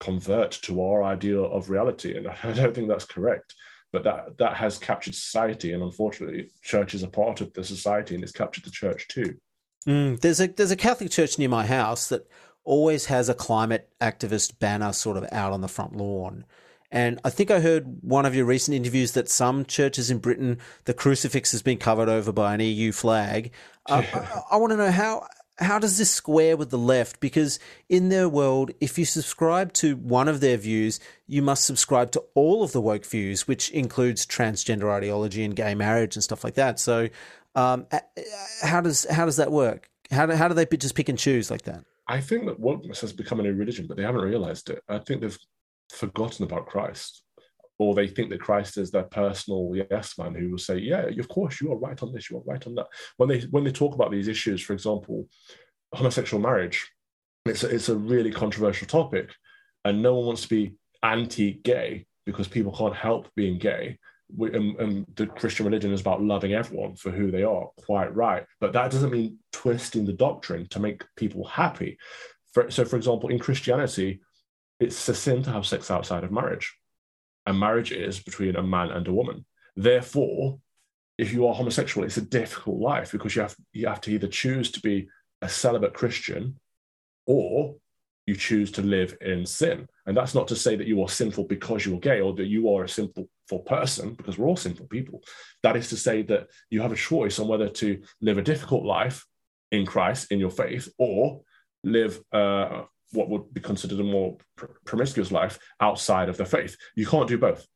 [0.00, 3.54] convert to our idea of reality and i don't think that's correct
[3.92, 8.14] but that that has captured society and unfortunately church is a part of the society
[8.14, 9.36] and it's captured the church too
[9.86, 12.26] mm, there's a there's a catholic church near my house that
[12.64, 16.44] always has a climate activist banner sort of out on the front lawn.
[16.90, 20.58] And I think I heard one of your recent interviews that some churches in Britain,
[20.84, 23.52] the crucifix has been covered over by an EU flag.
[23.88, 25.26] Uh, I, I want to know how
[25.58, 27.20] how does this square with the left?
[27.20, 32.10] Because in their world, if you subscribe to one of their views, you must subscribe
[32.12, 36.44] to all of the woke views, which includes transgender ideology and gay marriage and stuff
[36.44, 36.80] like that.
[36.80, 37.08] So,
[37.54, 37.86] um,
[38.62, 39.90] how does how does that work?
[40.10, 41.84] How do, how do they just pick and choose like that?
[42.08, 44.82] I think that wokeness has become a new religion, but they haven't realized it.
[44.88, 45.38] I think they've
[45.90, 47.22] forgotten about Christ,
[47.82, 51.28] or they think that Christ is their personal yes man who will say, "Yeah, of
[51.28, 53.72] course, you are right on this, you are right on that." When they when they
[53.72, 55.28] talk about these issues, for example,
[55.92, 56.90] homosexual marriage,
[57.46, 59.34] it's a, it's a really controversial topic,
[59.84, 63.98] and no one wants to be anti-gay because people can't help being gay
[64.38, 68.46] and, and, the Christian religion is about loving everyone for who they are, quite right.
[68.60, 71.98] But that doesn't mean twisting the doctrine to make people happy.
[72.52, 74.20] For, so, for example, in Christianity,
[74.80, 76.74] it's a sin to have sex outside of marriage,
[77.46, 79.44] and marriage is between a man and a woman.
[79.76, 80.58] Therefore,
[81.18, 84.28] if you are homosexual, it's a difficult life because you have you have to either
[84.28, 85.08] choose to be
[85.40, 86.58] a celibate Christian
[87.26, 87.76] or
[88.26, 89.88] you choose to live in sin.
[90.06, 92.72] And that's not to say that you are sinful because you're gay or that you
[92.72, 93.28] are a sinful
[93.66, 95.22] person, because we're all sinful people.
[95.62, 98.84] That is to say that you have a choice on whether to live a difficult
[98.84, 99.26] life
[99.72, 101.42] in Christ, in your faith, or
[101.82, 106.76] live uh, what would be considered a more pr- promiscuous life outside of the faith.
[106.94, 107.66] You can't do both.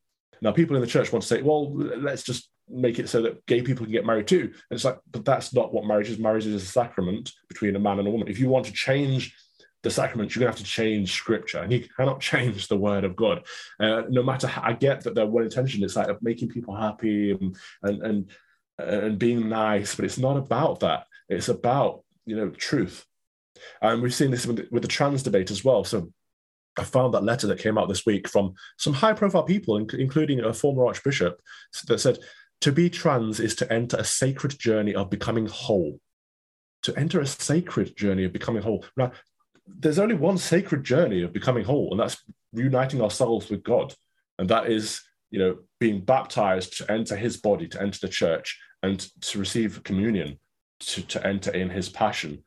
[0.43, 3.45] Now, people in the church want to say, well, let's just make it so that
[3.47, 4.43] gay people can get married too.
[4.43, 6.19] And it's like, but that's not what marriage is.
[6.19, 8.29] Marriage is a sacrament between a man and a woman.
[8.29, 9.35] If you want to change
[9.83, 13.05] the sacrament, you're going to have to change scripture, and you cannot change the word
[13.05, 13.47] of God.
[13.79, 17.31] Uh, no matter how I get that they're well intentioned, it's like making people happy
[17.31, 18.31] and, and and
[18.79, 21.07] and being nice, but it's not about that.
[21.29, 23.07] It's about you know truth,
[23.83, 25.85] and we've seen this with the, with the trans debate as well.
[25.85, 26.13] So
[26.79, 30.41] I found that letter that came out this week from some high profile people, including
[30.41, 31.41] a former archbishop,
[31.89, 32.19] that said,
[32.63, 36.01] To be trans is to enter a sacred journey of becoming whole
[36.87, 38.85] to enter a sacred journey of becoming whole.
[38.97, 39.11] Now,
[39.67, 43.93] there's only one sacred journey of becoming whole, and that's uniting ourselves with God.
[44.39, 48.61] And that is, you know, being baptized to enter his body, to enter the church,
[48.85, 50.39] and to receive communion,
[50.79, 52.45] to, to enter in his passion.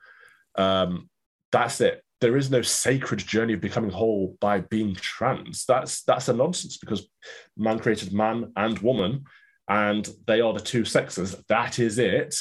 [0.55, 1.09] Um,
[1.51, 2.03] that's it.
[2.21, 5.65] There is no sacred journey of becoming whole by being trans.
[5.65, 7.07] That's that's a nonsense because
[7.55, 9.23] man created man and woman,
[9.69, 11.35] and they are the two sexes.
[11.47, 12.35] That is it.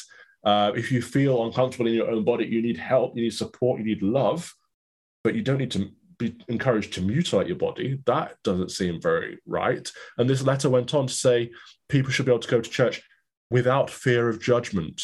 [0.44, 3.78] Uh, if you feel uncomfortable in your own body, you need help, you need support,
[3.78, 4.52] you need love,
[5.22, 8.00] but you don't need to be encouraged to mutilate your body.
[8.06, 9.90] That doesn't seem very right.
[10.16, 11.50] And this letter went on to say
[11.88, 13.02] people should be able to go to church
[13.50, 15.02] without fear of judgment.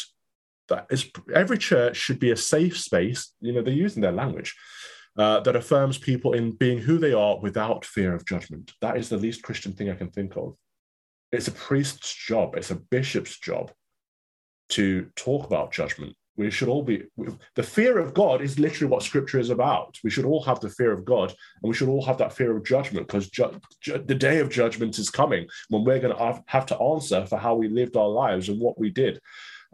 [0.69, 3.33] That is, every church should be a safe space.
[3.39, 4.55] You know, they're using their language
[5.17, 8.73] uh, that affirms people in being who they are without fear of judgment.
[8.81, 10.55] That is the least Christian thing I can think of.
[11.31, 12.55] It's a priest's job.
[12.55, 13.71] It's a bishop's job
[14.69, 17.03] to talk about judgment we should all be
[17.55, 20.69] the fear of god is literally what scripture is about we should all have the
[20.69, 24.03] fear of god and we should all have that fear of judgment because ju- ju-
[24.05, 27.55] the day of judgment is coming when we're going to have to answer for how
[27.55, 29.19] we lived our lives and what we did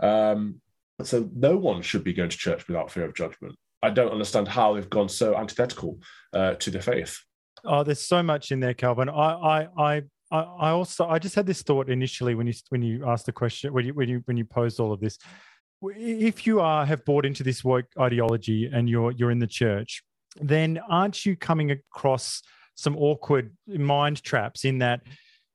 [0.01, 0.59] um,
[1.03, 3.55] so no one should be going to church without fear of judgment.
[3.83, 5.99] I don't understand how they've gone so antithetical
[6.33, 7.17] uh, to the faith.
[7.65, 9.09] Oh there's so much in there calvin.
[9.09, 13.05] I i i I also I just had this thought initially when you when you
[13.05, 15.17] asked the question when you when you when you posed all of this.
[15.83, 20.03] If you are have bought into this woke ideology and you're you're in the church,
[20.39, 22.41] then aren't you coming across
[22.75, 25.01] some awkward mind traps in that,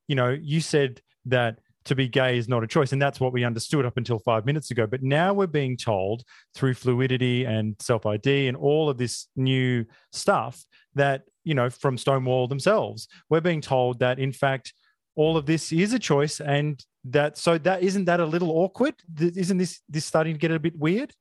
[0.07, 2.91] you know, you said that to be gay is not a choice.
[2.91, 4.87] And that's what we understood up until five minutes ago.
[4.87, 6.23] But now we're being told
[6.55, 10.63] through fluidity and self ID and all of this new stuff
[10.95, 14.73] that, you know, from Stonewall themselves, we're being told that, in fact,
[15.15, 18.93] all of this is a choice and that so that isn't that a little awkward
[19.19, 21.11] isn't this this starting to get a bit weird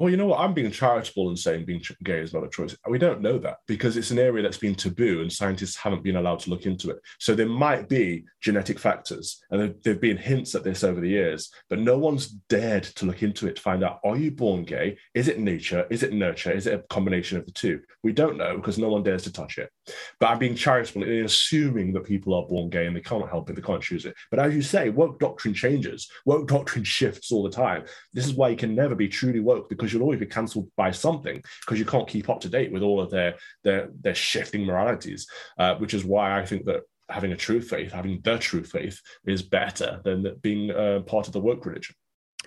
[0.00, 0.40] well, you know what?
[0.40, 2.74] I'm being charitable and saying being gay is not a choice.
[2.88, 6.16] We don't know that because it's an area that's been taboo and scientists haven't been
[6.16, 7.00] allowed to look into it.
[7.18, 11.08] So there might be genetic factors, and there have been hints at this over the
[11.10, 14.64] years, but no one's dared to look into it to find out are you born
[14.64, 14.96] gay?
[15.14, 15.86] Is it nature?
[15.90, 16.50] Is it nurture?
[16.50, 17.82] Is it a combination of the two?
[18.02, 19.70] We don't know because no one dares to touch it.
[20.18, 23.50] But I'm being charitable in assuming that people are born gay and they can't help
[23.50, 24.14] it, they can't choose it.
[24.30, 27.84] But as you say, woke doctrine changes, woke doctrine shifts all the time.
[28.12, 30.90] This is why you can never be truly woke because you'll always be cancelled by
[30.90, 34.64] something because you can't keep up to date with all of their their their shifting
[34.64, 35.26] moralities.
[35.58, 39.00] Uh, which is why I think that having a true faith, having the true faith,
[39.26, 41.94] is better than being uh, part of the woke religion.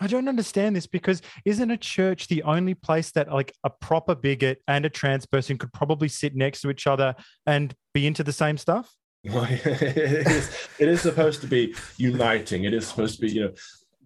[0.04, 4.16] I don't understand this because isn't a church the only place that like a proper
[4.16, 8.22] bigot and a trans person could probably sit next to each other and be into
[8.22, 8.94] the same stuff?
[9.24, 12.66] it, is, it is supposed to be uniting.
[12.66, 13.54] It is supposed to be, you know,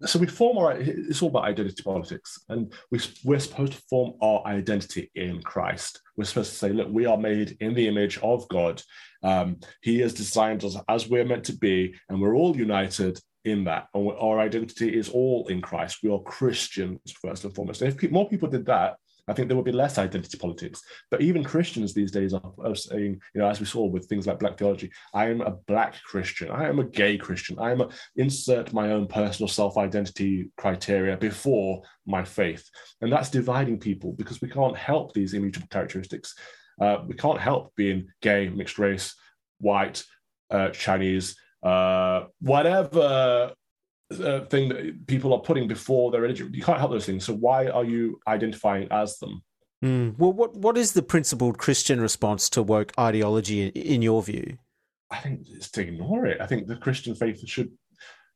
[0.06, 4.12] so we form our it's all about identity politics and we, we're supposed to form
[4.22, 8.16] our identity in christ we're supposed to say look we are made in the image
[8.18, 8.80] of god
[9.24, 13.64] um, he has designed us as we're meant to be and we're all united in
[13.64, 17.92] that and our identity is all in christ we are christians first and foremost and
[17.92, 18.96] if more people did that
[19.28, 20.82] I think there would be less identity politics.
[21.10, 24.26] But even Christians these days are, are, saying, you know, as we saw with things
[24.26, 27.82] like black theology, I am a black Christian, I am a gay Christian, I am
[27.82, 32.68] a insert my own personal self-identity criteria before my faith.
[33.02, 36.34] And that's dividing people because we can't help these immutable characteristics.
[36.80, 39.14] Uh, we can't help being gay, mixed race,
[39.58, 40.02] white,
[40.50, 43.52] uh, Chinese, uh, whatever
[44.10, 46.52] uh, thing that people are putting before their religion.
[46.52, 47.24] You can't help those things.
[47.24, 49.42] So why are you identifying as them?
[49.84, 50.18] Mm.
[50.18, 54.58] Well, what what is the principled Christian response to woke ideology in, in your view?
[55.10, 56.40] I think it's to ignore it.
[56.40, 57.70] I think the Christian faith should,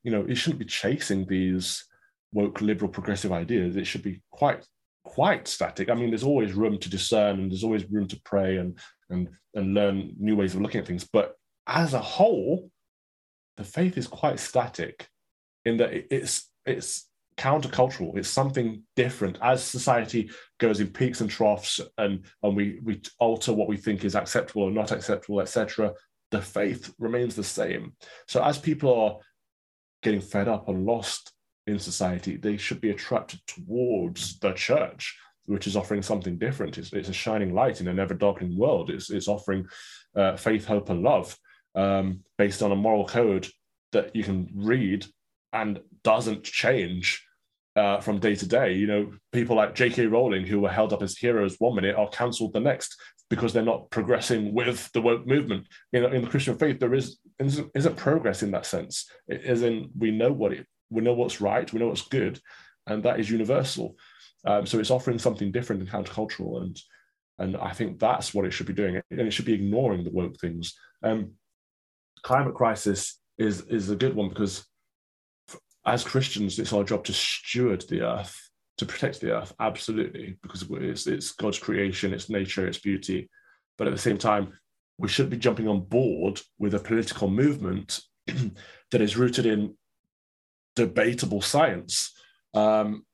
[0.04, 1.84] you know, it shouldn't be chasing these
[2.32, 3.76] woke liberal progressive ideas.
[3.76, 4.64] It should be quite
[5.04, 5.90] quite static.
[5.90, 8.78] I mean, there's always room to discern and there's always room to pray and
[9.10, 11.08] and and learn new ways of looking at things.
[11.10, 11.34] But
[11.66, 12.70] as a whole,
[13.56, 15.08] the faith is quite static
[15.64, 18.16] in that it's it's countercultural.
[18.16, 23.52] It's something different as society goes in peaks and troughs, and and we we alter
[23.52, 25.92] what we think is acceptable or not acceptable, etc.
[26.30, 27.94] The faith remains the same.
[28.26, 29.16] So as people are
[30.02, 31.32] getting fed up and lost
[31.66, 36.78] in society, they should be attracted towards the church, which is offering something different.
[36.78, 38.90] It's, it's a shining light in an ever darkening world.
[38.90, 39.66] It's, it's offering
[40.16, 41.36] uh, faith, hope, and love
[41.74, 43.48] um, based on a moral code
[43.92, 45.06] that you can read
[45.52, 47.24] and doesn't change
[47.76, 48.74] uh, from day to day.
[48.74, 50.06] You know, people like J.K.
[50.06, 52.96] Rowling, who were held up as heroes one minute, are cancelled the next
[53.30, 55.66] because they're not progressing with the woke movement.
[55.92, 59.10] You know, in the Christian faith, there is isn't, isn't progress in that sense.
[59.26, 62.38] It is in we know what it, we know what's right, we know what's good,
[62.86, 63.96] and that is universal.
[64.44, 66.78] Um, so it's offering something different and countercultural, and
[67.38, 70.10] and I think that's what it should be doing, and it should be ignoring the
[70.10, 70.74] woke things.
[71.02, 71.32] Um,
[72.22, 74.64] climate crisis is is a good one because
[75.84, 80.64] as Christians, it's our job to steward the earth, to protect the earth, absolutely, because
[80.70, 83.28] it's, it's God's creation, it's nature, it's beauty.
[83.76, 84.52] But at the same time,
[84.98, 88.00] we should be jumping on board with a political movement
[88.90, 89.76] that is rooted in
[90.76, 92.12] debatable science.
[92.54, 93.04] Um,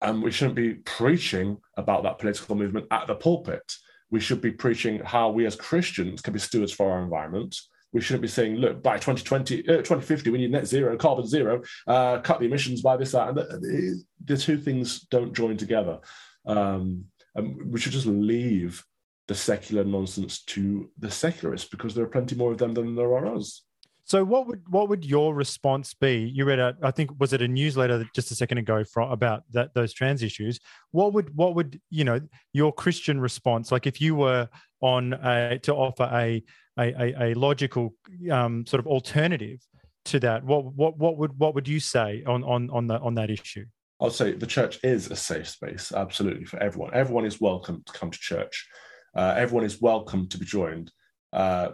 [0.00, 3.74] and we shouldn't be preaching about that political movement at the pulpit.
[4.10, 7.56] We should be preaching how we as Christians can be stewards for our environment.
[7.94, 11.62] We shouldn't be saying, look, by 2020, uh, 2050, we need net zero, carbon zero,
[11.86, 13.28] uh, cut the emissions by this, that.
[13.28, 16.00] And the, the two things don't join together.
[16.44, 17.04] Um,
[17.36, 18.84] and we should just leave
[19.28, 23.14] the secular nonsense to the secularists because there are plenty more of them than there
[23.14, 23.62] are us.
[24.06, 26.30] So what would what would your response be?
[26.34, 29.72] You read I think was it a newsletter just a second ago from about that
[29.74, 30.60] those trans issues.
[30.90, 32.20] What would what would you know
[32.52, 34.48] your Christian response like if you were
[34.82, 36.42] on a, to offer a
[36.78, 37.94] a, a, logical
[38.30, 39.60] um, sort of alternative
[40.06, 40.44] to that?
[40.44, 43.64] What what what would what would you say on on on the on that issue?
[44.00, 46.90] I'll say the church is a safe space, absolutely for everyone.
[46.92, 48.68] Everyone is welcome to come to church.
[49.16, 50.90] Uh, everyone is welcome to be joined,
[51.32, 51.68] uh,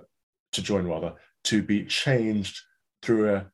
[0.53, 1.15] to join rather
[1.45, 2.61] to be changed
[3.03, 3.47] through a,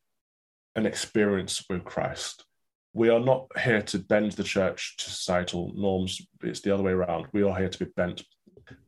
[0.75, 2.45] an experience with Christ.
[2.93, 6.21] We are not here to bend the church to societal norms.
[6.43, 7.27] It's the other way around.
[7.33, 8.23] We are here to be bent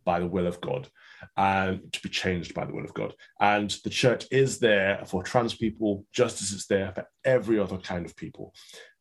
[0.05, 0.89] by the will of God
[1.37, 3.15] and to be changed by the will of God.
[3.41, 7.77] And the church is there for trans people just as it's there for every other
[7.79, 8.55] kind of people.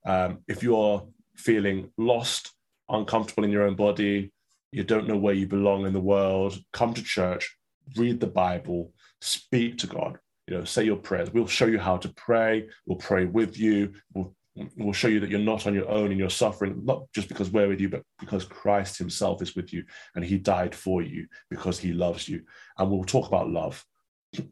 [0.05, 2.51] Um, if you're feeling lost,
[2.89, 4.33] uncomfortable in your own body,
[4.71, 7.57] you don't know where you belong in the world, come to church,
[7.95, 10.19] read the Bible, speak to God.
[10.47, 11.31] You know, say your prayers.
[11.33, 12.67] We'll show you how to pray.
[12.85, 13.93] We'll pray with you.
[14.13, 14.33] We'll,
[14.77, 17.49] we'll show you that you're not on your own in your suffering, not just because
[17.49, 19.83] we're with you, but because Christ Himself is with you
[20.15, 22.43] and He died for you because He loves you.
[22.77, 23.83] And we'll talk about love.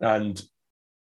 [0.02, 0.42] And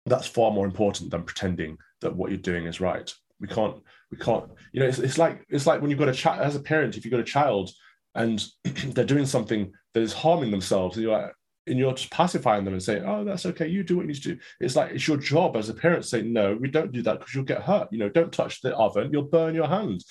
[0.06, 3.14] that's far more important than pretending that what you're doing is right.
[3.40, 3.76] We can't,
[4.12, 6.56] we can't, you know, it's, it's like it's like when you've got a child as
[6.56, 7.72] a parent, if you've got a child
[8.16, 11.32] and they're doing something that is harming themselves, and you're like,
[11.68, 13.68] and you're just pacifying them and saying, "Oh, that's okay.
[13.68, 16.06] You do what you need to do." It's like it's your job as a parent
[16.06, 17.90] saying, "No, we don't do that because you'll get hurt.
[17.92, 19.12] You know, don't touch the oven.
[19.12, 20.04] You'll burn your hand."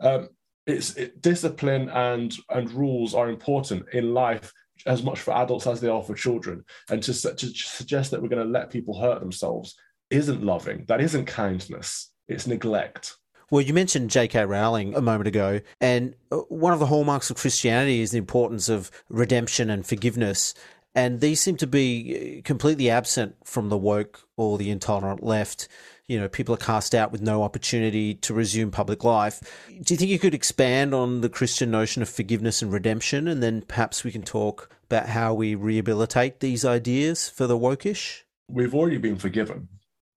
[0.00, 0.28] Um,
[0.66, 4.52] it's it, discipline and and rules are important in life
[4.84, 6.64] as much for adults as they are for children.
[6.90, 9.74] And to, to suggest that we're going to let people hurt themselves
[10.10, 10.84] isn't loving.
[10.88, 12.12] That isn't kindness.
[12.28, 13.16] It's neglect.
[13.50, 14.44] Well, you mentioned J.K.
[14.44, 18.68] Rowling a moment ago, and uh, one of the hallmarks of Christianity is the importance
[18.68, 20.52] of redemption and forgiveness.
[20.96, 25.68] And these seem to be completely absent from the woke or the intolerant left.
[26.08, 29.40] You know, people are cast out with no opportunity to resume public life.
[29.68, 33.28] Do you think you could expand on the Christian notion of forgiveness and redemption?
[33.28, 38.22] And then perhaps we can talk about how we rehabilitate these ideas for the wokish?
[38.48, 39.68] We've already been forgiven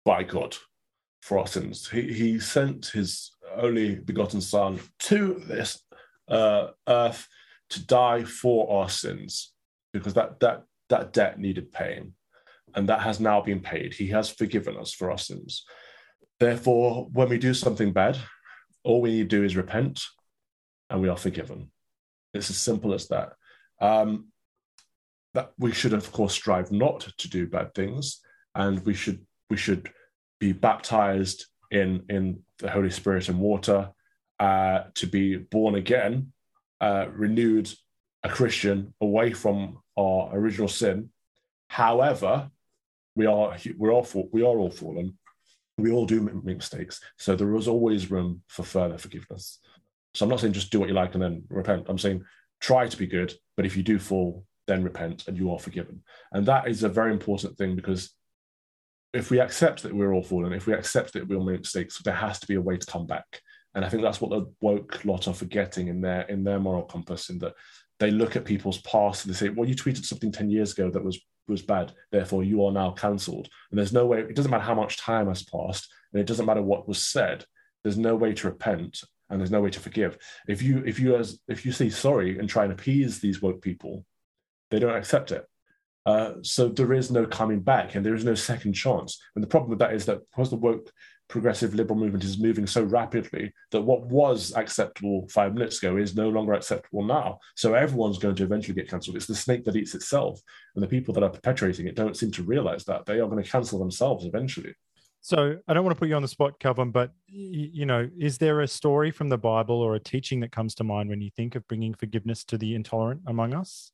[0.06, 0.56] by God
[1.22, 1.90] for our sins.
[1.90, 5.84] He, he sent his only begotten Son to this
[6.30, 7.28] uh, earth
[7.72, 9.52] to die for our sins
[9.92, 12.14] because that, that that debt needed paying,
[12.76, 13.94] and that has now been paid.
[13.94, 15.66] He has forgiven us for our sins.
[16.40, 18.18] Therefore, when we do something bad,
[18.84, 20.04] all we need to do is repent,
[20.90, 21.72] and we are forgiven.
[22.34, 23.34] It's as simple as that.
[23.82, 24.28] Um,
[25.34, 28.20] that we should, of course, strive not to do bad things,
[28.56, 29.90] and we should we should
[30.40, 33.92] be baptized in in the Holy Spirit and water
[34.40, 36.32] uh, to be born again,
[36.82, 37.70] uh, renewed,
[38.24, 41.10] a Christian away from our original sin.
[41.68, 42.50] However,
[43.16, 45.18] we are we're all we are all fallen.
[45.78, 47.00] We all do make mistakes.
[47.18, 49.60] So there is always room for further forgiveness.
[50.14, 51.86] So I'm not saying just do what you like and then repent.
[51.88, 52.24] I'm saying
[52.60, 56.04] try to be good, but if you do fall, then repent and you are forgiven.
[56.32, 58.14] And that is a very important thing because
[59.14, 62.14] if we accept that we're all fallen, if we accept that we'll make mistakes, there
[62.14, 63.42] has to be a way to come back.
[63.74, 66.84] And I think that's what the woke lot are forgetting in their in their moral
[66.84, 67.54] compass, in that
[68.00, 70.90] they look at people's past and they say, well, you tweeted something 10 years ago
[70.90, 73.50] that was was bad, therefore you are now cancelled.
[73.72, 76.46] And there's no way, it doesn't matter how much time has passed, and it doesn't
[76.46, 77.44] matter what was said,
[77.84, 80.18] there's no way to repent and there's no way to forgive.
[80.48, 83.62] If you if you as if you say sorry and try and appease these woke
[83.62, 84.06] people,
[84.72, 85.46] they don't accept it.
[86.06, 89.22] Uh, so there is no coming back and there is no second chance.
[89.36, 90.92] And the problem with that is that because the woke
[91.30, 96.16] progressive liberal movement is moving so rapidly that what was acceptable five minutes ago is
[96.16, 97.40] no longer acceptable now.
[97.56, 99.16] So everyone's going to eventually get cancelled.
[99.16, 100.42] It's the snake that eats itself.
[100.76, 103.06] And the people that are perpetuating it don't seem to realize that.
[103.06, 104.74] They are going to cancel themselves eventually.
[105.22, 108.38] So I don't want to put you on the spot, Calvin, but you know, is
[108.38, 111.30] there a story from the Bible or a teaching that comes to mind when you
[111.36, 113.92] think of bringing forgiveness to the intolerant among us?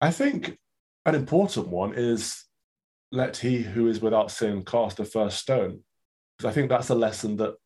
[0.00, 0.56] I think
[1.04, 2.44] an important one is
[3.12, 5.80] let he who is without sin cast the first stone.
[6.40, 7.56] Because I think that's a lesson that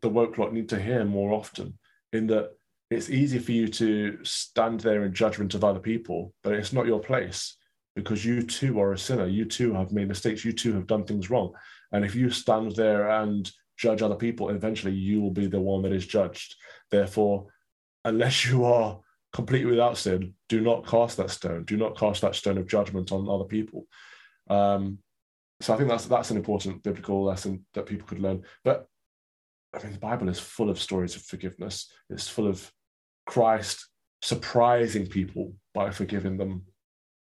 [0.00, 1.78] the woke lot need to hear more often,
[2.14, 2.52] in that
[2.90, 6.86] it's easy for you to stand there in judgment of other people, but it's not
[6.86, 7.58] your place
[7.94, 9.26] because you too are a sinner.
[9.26, 10.42] You too have made mistakes.
[10.42, 11.52] You too have done things wrong.
[11.92, 15.82] And if you stand there and judge other people, eventually you will be the one
[15.82, 16.56] that is judged.
[16.90, 17.48] Therefore,
[18.06, 19.00] unless you are
[19.34, 21.64] completely without sin, do not cast that stone.
[21.64, 23.86] Do not cast that stone of judgment on other people.
[24.48, 25.00] Um,
[25.60, 28.42] so I think that's that's an important biblical lesson that people could learn.
[28.64, 28.86] But
[29.74, 31.90] I mean, the Bible is full of stories of forgiveness.
[32.10, 32.70] It's full of
[33.26, 33.86] Christ
[34.22, 36.62] surprising people by forgiving them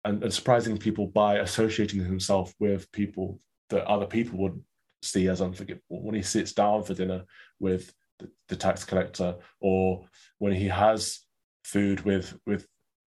[0.04, 4.62] and, and surprising people by associating himself with people that other people would
[5.02, 6.02] see as unforgivable.
[6.02, 7.24] When he sits down for dinner
[7.58, 10.06] with the, the tax collector, or
[10.38, 11.20] when he has
[11.64, 12.66] food with with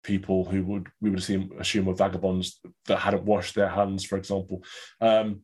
[0.06, 4.16] people who would we would assume assume were vagabonds that hadn't washed their hands, for
[4.16, 4.62] example.
[5.00, 5.42] Um,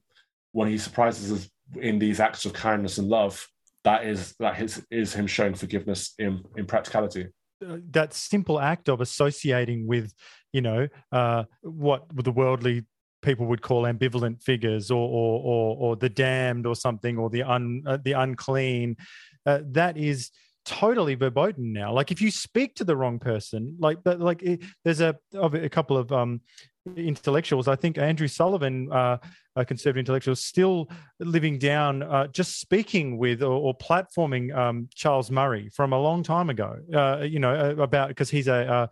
[0.52, 1.50] when he surprises us
[1.80, 3.46] in these acts of kindness and love,
[3.82, 7.26] that is that is, is him showing forgiveness in in practicality.
[7.66, 10.12] Uh, that simple act of associating with,
[10.52, 12.84] you know, uh, what the worldly
[13.22, 17.42] people would call ambivalent figures or or or, or the damned or something or the
[17.42, 18.96] un uh, the unclean
[19.46, 20.30] uh, that is
[20.64, 25.00] totally verboten now like if you speak to the wrong person like like it, there's
[25.00, 26.40] a a couple of um
[26.96, 29.16] intellectuals i think andrew sullivan uh
[29.56, 30.88] a conservative intellectual still
[31.20, 36.22] living down uh, just speaking with or, or platforming um, charles murray from a long
[36.22, 38.86] time ago uh, you know about because he's a uh,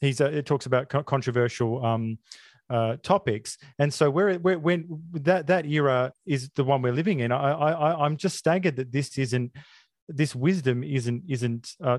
[0.00, 2.18] he's a, it talks about controversial um,
[2.72, 3.58] uh, topics.
[3.78, 7.52] And so where, where when that that era is the one we're living in, I,
[7.52, 9.52] I I'm just staggered that this isn't
[10.08, 11.98] this wisdom isn't isn't uh,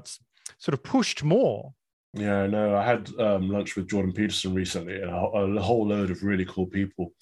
[0.58, 1.74] sort of pushed more.
[2.14, 6.12] Yeah, no, I had um, lunch with Jordan Peterson recently, and a, a whole load
[6.12, 7.14] of really cool people,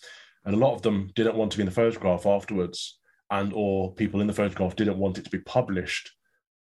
[0.46, 3.94] and a lot of them didn't want to be in the photograph afterwards, and or
[3.94, 6.12] people in the photograph didn't want it to be published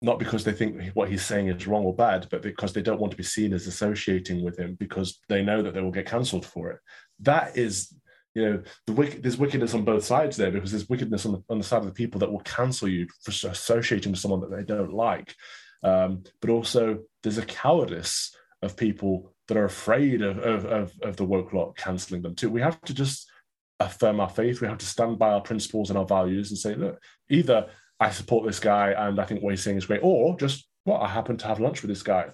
[0.04, 3.00] not because they think what he's saying is wrong or bad, but because they don't
[3.00, 6.06] want to be seen as associating with him because they know that they will get
[6.06, 6.78] cancelled for it.
[7.20, 7.94] That is,
[8.34, 11.58] you know, the there's wickedness on both sides there because there's wickedness on the, on
[11.58, 14.64] the side of the people that will cancel you for associating with someone that they
[14.64, 15.34] don't like.
[15.82, 21.16] Um, but also, there's a cowardice of people that are afraid of, of, of, of
[21.16, 22.50] the woke lot cancelling them too.
[22.50, 23.30] We have to just
[23.78, 24.60] affirm our faith.
[24.60, 26.98] We have to stand by our principles and our values and say, look,
[27.30, 27.66] either
[28.00, 30.00] I support this guy and I think what he's saying is great.
[30.02, 32.30] Or just, well, I happen to have lunch with this guy.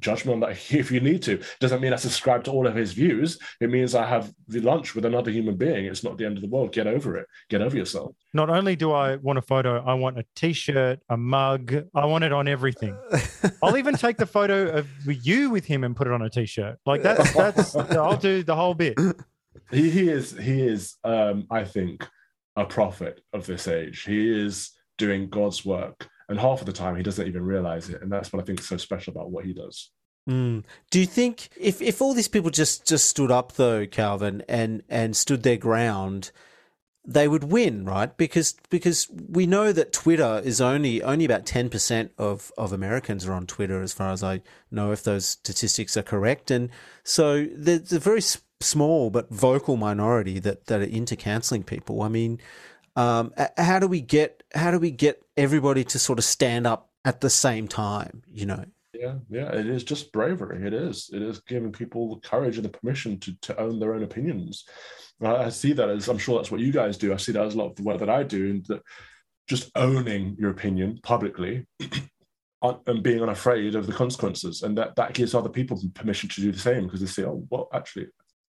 [0.00, 1.42] Judgment on that if you need to.
[1.60, 3.38] Doesn't mean I subscribe to all of his views.
[3.60, 5.86] It means I have the lunch with another human being.
[5.86, 6.72] It's not the end of the world.
[6.72, 7.26] Get over it.
[7.48, 8.14] Get over yourself.
[8.34, 11.74] Not only do I want a photo, I want a t-shirt, a mug.
[11.94, 12.96] I want it on everything.
[13.62, 16.78] I'll even take the photo of you with him and put it on a t-shirt.
[16.86, 18.98] Like that's that's I'll do the whole bit.
[19.70, 22.06] He, he is he is um, I think
[22.56, 24.02] a prophet of this age.
[24.02, 26.08] He is doing God's work.
[26.28, 28.02] And half of the time, he doesn't even realize it.
[28.02, 29.90] And that's what I think is so special about what he does.
[30.28, 30.64] Mm.
[30.90, 34.82] Do you think if, if all these people just, just stood up though, Calvin, and,
[34.88, 36.30] and stood their ground,
[37.06, 38.14] they would win, right?
[38.18, 43.26] Because because we know that Twitter is only only about ten percent of, of Americans
[43.26, 46.50] are on Twitter, as far as I know, if those statistics are correct.
[46.50, 46.68] And
[47.04, 48.20] so there's a very
[48.60, 52.02] small but vocal minority that, that are into cancelling people.
[52.02, 52.40] I mean,
[52.98, 56.90] um, how do we get how do we get everybody to sort of stand up
[57.04, 58.22] at the same time?
[58.26, 58.64] You know.
[58.92, 60.66] Yeah, yeah, it is just bravery.
[60.66, 61.08] It is.
[61.12, 64.64] It is giving people the courage and the permission to to own their own opinions.
[65.22, 67.12] I see that as I'm sure that's what you guys do.
[67.12, 68.82] I see that as a lot of the work that I do, and that
[69.46, 71.66] just owning your opinion publicly
[72.62, 76.50] and being unafraid of the consequences, and that that gives other people permission to do
[76.50, 78.08] the same because they say, "Oh, well, actually,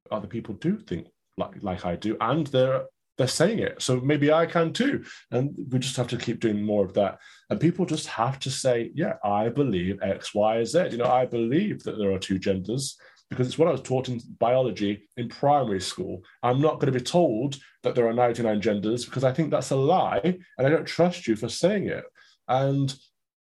[0.10, 1.06] other people do think
[1.38, 2.86] like like I do, and they're
[3.20, 3.82] they're saying it.
[3.82, 5.04] So maybe I can too.
[5.30, 7.20] And we just have to keep doing more of that.
[7.50, 10.88] And people just have to say, yeah, I believe X, Y, Z.
[10.92, 12.98] You know, I believe that there are two genders
[13.30, 16.24] because it's what I was taught in biology in primary school.
[16.42, 19.72] I'm not going to be told that there are 99 genders because I think that's
[19.72, 20.22] a lie
[20.58, 22.06] and I don't trust you for saying it.
[22.48, 22.96] And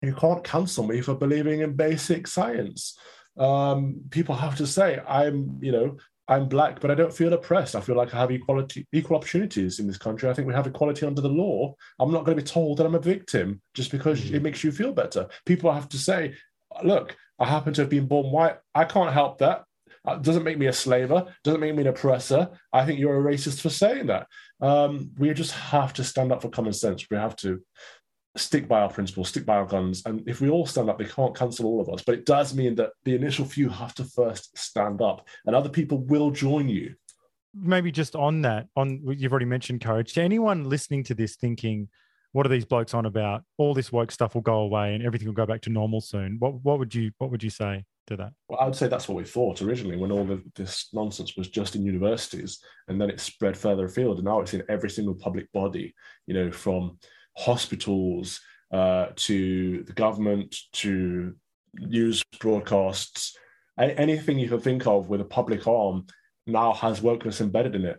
[0.02, 2.98] you can't cancel me for believing in basic science.
[3.38, 5.98] Um, people have to say, I'm, you know,
[6.32, 7.76] I'm black, but I don't feel oppressed.
[7.76, 10.30] I feel like I have equality, equal opportunities in this country.
[10.30, 11.76] I think we have equality under the law.
[12.00, 14.36] I'm not going to be told that I'm a victim just because mm-hmm.
[14.36, 15.28] it makes you feel better.
[15.46, 16.36] People have to say,
[16.86, 18.56] look, I happen to have been born white.
[18.74, 19.66] I can't help that.
[20.08, 21.26] It doesn't make me a slaver.
[21.44, 22.50] Doesn't make me an oppressor.
[22.72, 24.28] I think you're a racist for saying that.
[24.62, 27.08] Um, we just have to stand up for common sense.
[27.12, 27.62] We have to
[28.38, 30.04] stick by our principles, stick by our guns.
[30.06, 32.04] And if we all stand up, they can't cancel all of us.
[32.06, 35.70] But it does mean that the initial few have to first stand up, and other
[35.70, 36.96] people will join you.
[37.54, 40.14] Maybe just on that, on you've already mentioned courage.
[40.14, 41.90] To anyone listening to this thinking,
[42.32, 43.44] what are these blokes on about?
[43.58, 46.38] All this woke stuff will go away and everything will go back to normal soon.
[46.40, 48.32] What what would you what would you say to that?
[48.48, 51.50] Well, I would say that's what we thought originally when all of this nonsense was
[51.50, 55.16] just in universities, and then it spread further afield, and now it's in every single
[55.16, 55.94] public body.
[56.28, 56.98] You know, from
[57.38, 58.40] hospitals
[58.72, 61.36] uh, to the government to
[61.76, 63.38] news broadcasts,
[63.78, 66.06] anything you can think of with a public arm
[66.48, 67.98] now has wokeness embedded in it.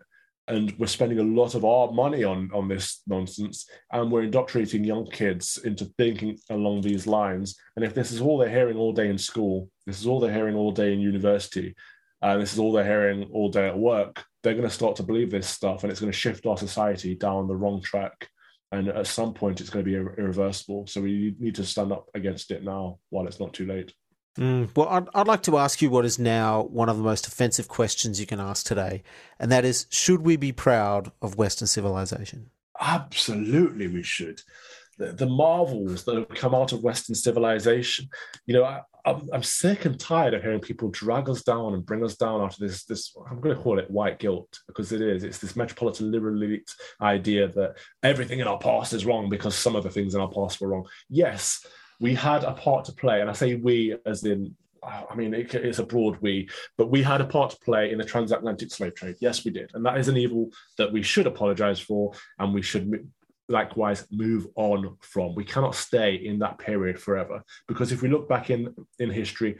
[0.49, 4.83] And we're spending a lot of our money on, on this nonsense, and we're indoctrinating
[4.83, 7.57] young kids into thinking along these lines.
[7.77, 10.35] And if this is all they're hearing all day in school, this is all they're
[10.35, 11.75] hearing all day in university,
[12.21, 15.05] and this is all they're hearing all day at work, they're going to start to
[15.05, 18.29] believe this stuff, and it's going to shift our society down the wrong track
[18.73, 20.87] and at some point it's going to be irreversible.
[20.87, 23.93] So we need to stand up against it now while it's not too late.
[24.39, 27.27] Mm, well, I'd, I'd like to ask you what is now one of the most
[27.27, 29.03] offensive questions you can ask today,
[29.39, 32.49] and that is: Should we be proud of Western civilization?
[32.81, 34.41] Absolutely, we should.
[34.99, 38.09] The, the marvels that have come out of Western civilization.
[38.47, 41.85] You know, I, I'm, I'm sick and tired of hearing people drag us down and
[41.85, 45.01] bring us down after this this I'm going to call it white guilt because it
[45.01, 46.71] is it's this metropolitan liberal elite
[47.01, 50.31] idea that everything in our past is wrong because some of the things in our
[50.31, 50.87] past were wrong.
[51.09, 51.67] Yes,
[52.01, 55.55] we had a part to play, and I say we as in I mean, it,
[55.55, 58.97] it's a broad we, but we had a part to play in the transatlantic slave
[58.97, 59.15] trade.
[59.21, 59.71] Yes, we did.
[59.75, 63.09] And that is an evil that we should apologize for and we should
[63.53, 65.35] likewise move on from.
[65.35, 69.59] We cannot stay in that period forever because if we look back in in history,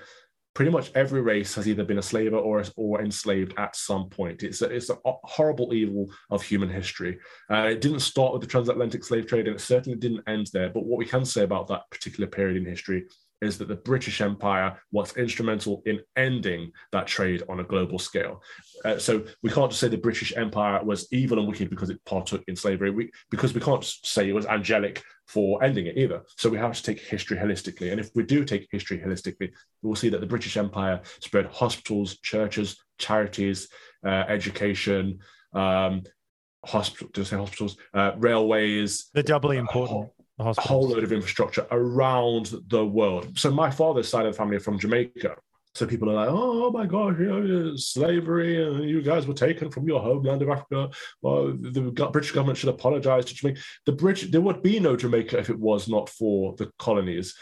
[0.55, 4.43] pretty much every race has either been a slaver or or enslaved at some point.
[4.43, 7.19] It's a, it's a horrible evil of human history.
[7.51, 10.71] Uh, it didn't start with the transatlantic slave trade, and it certainly didn't end there.
[10.71, 13.07] But what we can say about that particular period in history
[13.43, 18.43] is that the British Empire was instrumental in ending that trade on a global scale.
[18.85, 22.03] Uh, so we can't just say the British Empire was evil and wicked because it
[22.07, 26.23] partook in slavery, we, because we can't say it was angelic for ending it either.
[26.37, 27.91] So we have to take history holistically.
[27.91, 29.51] And if we do take history holistically,
[29.83, 33.69] we'll see that the British Empire spread hospitals, churches, charities,
[34.07, 35.19] uh, education,
[35.53, 36.03] um,
[36.65, 39.11] hospital, to say hospitals, uh, railways.
[39.15, 40.11] They're doubly important
[40.47, 43.39] a whole load of infrastructure around the world.
[43.39, 45.37] So my father's side of the family are from Jamaica.
[45.75, 49.33] So people are like, oh, oh my God, you know, slavery, and you guys were
[49.33, 50.91] taken from your homeland of Africa.
[51.23, 51.81] Well, the
[52.13, 53.61] British government should apologize to Jamaica.
[53.87, 57.35] The British, there would be no Jamaica if it was not for the colonies.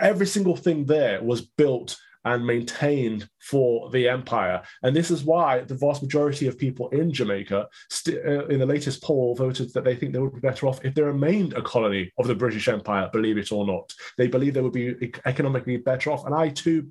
[0.00, 1.96] Every single thing there was built
[2.26, 4.60] and maintained for the empire.
[4.82, 8.66] And this is why the vast majority of people in Jamaica, st- uh, in the
[8.66, 11.62] latest poll, voted that they think they would be better off if they remained a
[11.62, 13.94] colony of the British Empire, believe it or not.
[14.18, 16.26] They believe they would be economically better off.
[16.26, 16.88] And I too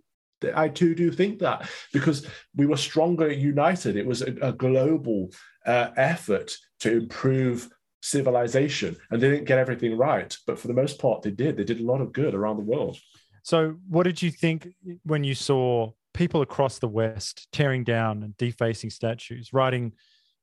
[0.55, 3.95] I too do think that because we were stronger united.
[3.95, 5.31] It was a, a global
[5.65, 7.69] uh, effort to improve
[8.01, 11.57] civilization, and they didn't get everything right, but for the most part, they did.
[11.57, 12.97] They did a lot of good around the world.
[13.45, 14.69] So, what did you think
[15.03, 19.93] when you saw people across the West tearing down and defacing statues, writing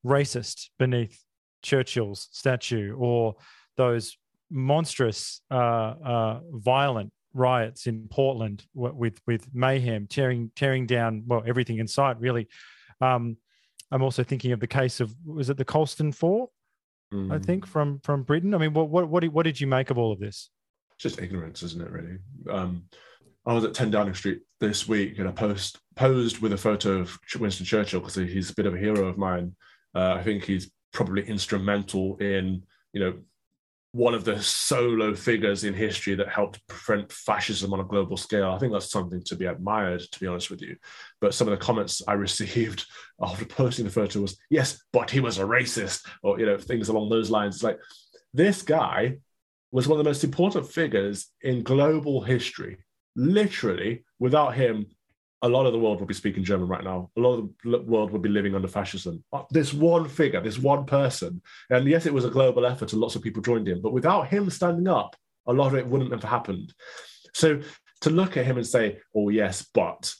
[0.05, 1.21] racist beneath
[1.61, 3.35] Churchill's statue, or
[3.75, 4.17] those
[4.49, 11.79] monstrous, uh, uh, violent riots in Portland with with mayhem, tearing tearing down well everything
[11.79, 12.21] in sight.
[12.21, 12.47] Really,
[13.01, 13.35] um,
[13.91, 16.47] I'm also thinking of the case of was it the Colston Four?
[17.13, 17.33] Mm.
[17.33, 18.53] I think from from Britain.
[18.53, 20.49] I mean, what what what did, what did you make of all of this?
[20.97, 21.91] Just ignorance, isn't it?
[21.91, 22.17] Really.
[22.49, 22.83] Um,
[23.45, 26.99] I was at 10 Downing Street this week and I post posed with a photo
[26.99, 29.55] of Winston Churchill because he's a bit of a hero of mine.
[29.93, 32.63] Uh, I think he's probably instrumental in,
[32.93, 33.13] you know,
[33.91, 38.49] one of the solo figures in history that helped prevent fascism on a global scale.
[38.49, 40.77] I think that's something to be admired, to be honest with you.
[41.21, 42.85] But some of the comments I received
[43.21, 46.89] after posting the photo was, yes, but he was a racist, or, you know, things
[46.89, 47.55] along those lines.
[47.55, 47.79] It's like,
[48.33, 49.17] this guy
[49.73, 52.77] was one of the most important figures in global history.
[53.15, 54.85] Literally, without him,
[55.41, 57.09] a lot of the world would be speaking German right now.
[57.17, 59.23] A lot of the world would be living under fascism.
[59.49, 63.15] This one figure, this one person, and yes, it was a global effort and lots
[63.15, 65.15] of people joined him, but without him standing up,
[65.47, 66.71] a lot of it wouldn't have happened.
[67.33, 67.59] So
[68.01, 70.13] to look at him and say, oh, yes, but,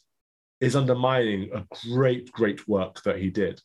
[0.59, 3.61] is undermining a great, great work that he did.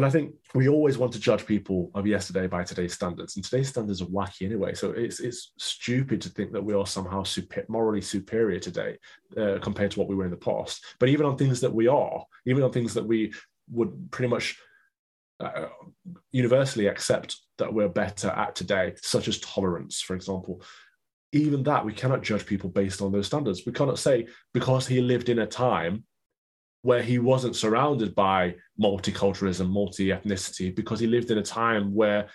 [0.00, 3.44] And I think we always want to judge people of yesterday by today's standards, and
[3.44, 4.72] today's standards are wacky anyway.
[4.72, 8.96] So it's it's stupid to think that we are somehow super, morally superior today
[9.36, 10.82] uh, compared to what we were in the past.
[10.98, 13.34] But even on things that we are, even on things that we
[13.70, 14.58] would pretty much
[15.38, 15.66] uh,
[16.32, 20.62] universally accept that we're better at today, such as tolerance, for example.
[21.32, 23.66] Even that, we cannot judge people based on those standards.
[23.66, 26.04] We cannot say because he lived in a time
[26.82, 32.28] where he wasn't surrounded by multiculturalism, multi ethnicity, because he lived in a time where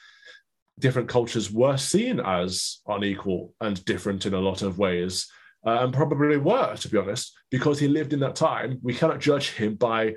[0.80, 5.28] different cultures were seen as unequal and different in a lot of ways,
[5.66, 8.80] uh, and probably were, to be honest, because he lived in that time.
[8.84, 10.16] We cannot judge him by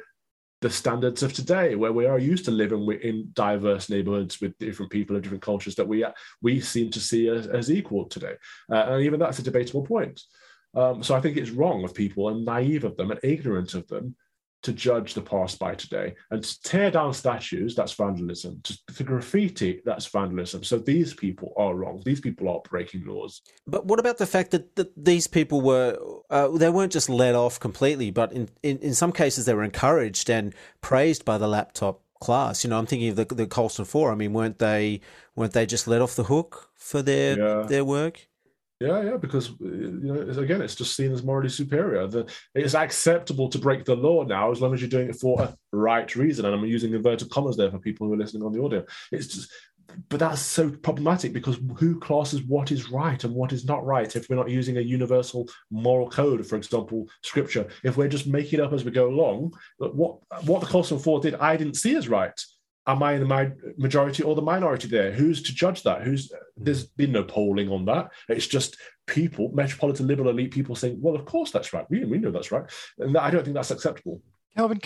[0.60, 4.90] the standards of today, where we are used to living in diverse neighborhoods with different
[4.90, 6.04] people and different cultures that we
[6.42, 8.34] we seem to see as, as equal today,
[8.72, 10.20] uh, and even that's a debatable point.
[10.74, 13.86] Um, so I think it's wrong of people and naive of them and ignorant of
[13.88, 14.14] them
[14.62, 19.04] to judge the past by today and to tear down statues that's vandalism to, to,
[19.04, 20.64] graffiti that's vandalism.
[20.64, 22.02] So these people are wrong.
[22.04, 23.40] These people are breaking laws.
[23.66, 25.96] But what about the fact that, that these people were
[26.28, 29.64] uh, they weren't just let off completely but in, in, in some cases they were
[29.64, 32.64] encouraged and praised by the laptop class?
[32.64, 35.00] You know i'm thinking of the, the colston four i mean weren't they
[35.36, 37.66] weren't they just let off the hook for their yeah.
[37.66, 38.27] their work
[38.80, 42.06] yeah, yeah, because uh, you know, again, it's just seen as morally superior.
[42.06, 45.40] The, it's acceptable to break the law now as long as you're doing it for
[45.42, 46.44] a right reason.
[46.44, 48.84] And I'm using inverted commas there for people who are listening on the audio.
[49.10, 49.50] It's just,
[50.08, 54.14] but that's so problematic because who classes what is right and what is not right
[54.14, 57.66] if we're not using a universal moral code, for example, scripture.
[57.82, 61.20] If we're just making it up as we go along, what what the Colston Four
[61.20, 62.38] did, I didn't see as right
[62.88, 65.12] am I in the majority or the minority there?
[65.12, 66.02] Who's to judge that?
[66.02, 66.64] Who's hmm.
[66.64, 68.10] there's been no polling on that.
[68.28, 68.76] It's just
[69.06, 71.86] people, metropolitan liberal elite people saying, "Well, of course that's right.
[71.90, 72.64] We we know that's right,"
[72.98, 74.22] and I don't think that's acceptable.
[74.56, 74.80] Calvin,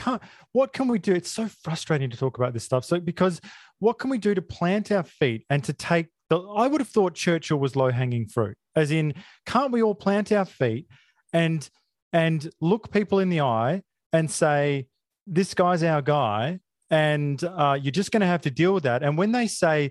[0.53, 1.15] what can we do?
[1.15, 2.85] It's so frustrating to talk about this stuff.
[2.85, 3.41] So because
[3.79, 6.41] what can we do to plant our feet and to take the?
[6.41, 9.15] I would have thought Churchill was low hanging fruit, as in,
[9.47, 10.89] can't we all plant our feet
[11.33, 11.69] and
[12.13, 13.83] and look people in the eye
[14.13, 14.89] and say,
[15.27, 16.61] "This guy's our guy."
[16.93, 19.03] And uh, you're just going to have to deal with that.
[19.03, 19.91] And when they say,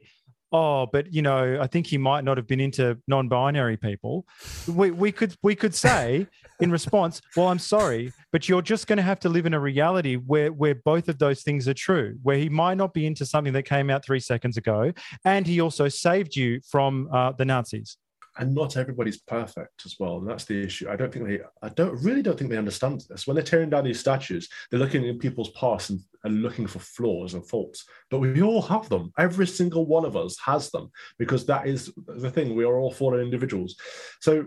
[0.54, 4.26] "Oh, but you know, I think he might not have been into non-binary people,"
[4.68, 6.28] we we could we could say
[6.62, 9.60] in response, "Well, I'm sorry, but you're just going to have to live in a
[9.60, 12.18] reality where where both of those things are true.
[12.22, 14.93] Where he might not be into something that came out three seconds ago,
[15.26, 17.97] and he also saved you from uh, the Nazis."
[18.38, 20.17] And not everybody's perfect as well.
[20.17, 20.89] And that's the issue.
[20.89, 23.27] I don't think they, I don't really don't think they understand this.
[23.27, 26.79] When they're tearing down these statues, they're looking at people's past and, and looking for
[26.79, 27.86] flaws and faults.
[28.09, 29.11] But we all have them.
[29.17, 32.55] Every single one of us has them because that is the thing.
[32.55, 33.75] We are all fallen individuals.
[34.21, 34.45] So,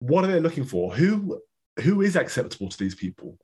[0.00, 0.94] what are they looking for?
[0.94, 1.40] Who
[1.80, 3.38] who is acceptable to these people?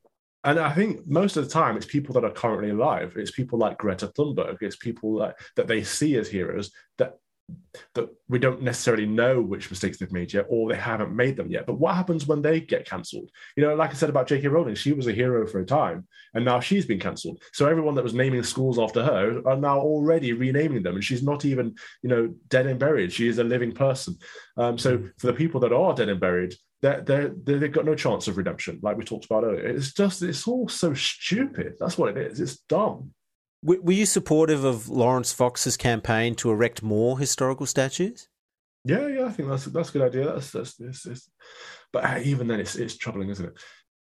[0.44, 3.14] And I think most of the time it's people that are currently alive.
[3.16, 4.59] It's people like Greta Thunberg.
[4.61, 7.14] It's people that, that they see as heroes that
[7.94, 11.51] that we don't necessarily know which mistakes they've made yet, or they haven't made them
[11.51, 11.66] yet.
[11.66, 13.30] But what happens when they get cancelled?
[13.57, 14.49] You know, like I said about J.K.
[14.49, 17.42] Rowling, she was a hero for a time, and now she's been cancelled.
[17.53, 21.22] So everyone that was naming schools after her are now already renaming them, and she's
[21.22, 23.12] not even, you know, dead and buried.
[23.12, 24.16] She is a living person.
[24.57, 25.12] Um, so mm.
[25.18, 28.36] for the people that are dead and buried, they're, they're, they've got no chance of
[28.36, 29.66] redemption, like we talked about earlier.
[29.66, 31.74] It's just, it's all so stupid.
[31.78, 32.40] That's what it is.
[32.40, 33.12] It's dumb.
[33.62, 38.28] Were you supportive of Laurence Fox's campaign to erect more historical statues?
[38.84, 40.32] Yeah, yeah, I think that's that's a good idea.
[40.32, 41.30] That's that's, it's, it's,
[41.92, 43.54] but uh, even then, it's it's troubling, isn't it?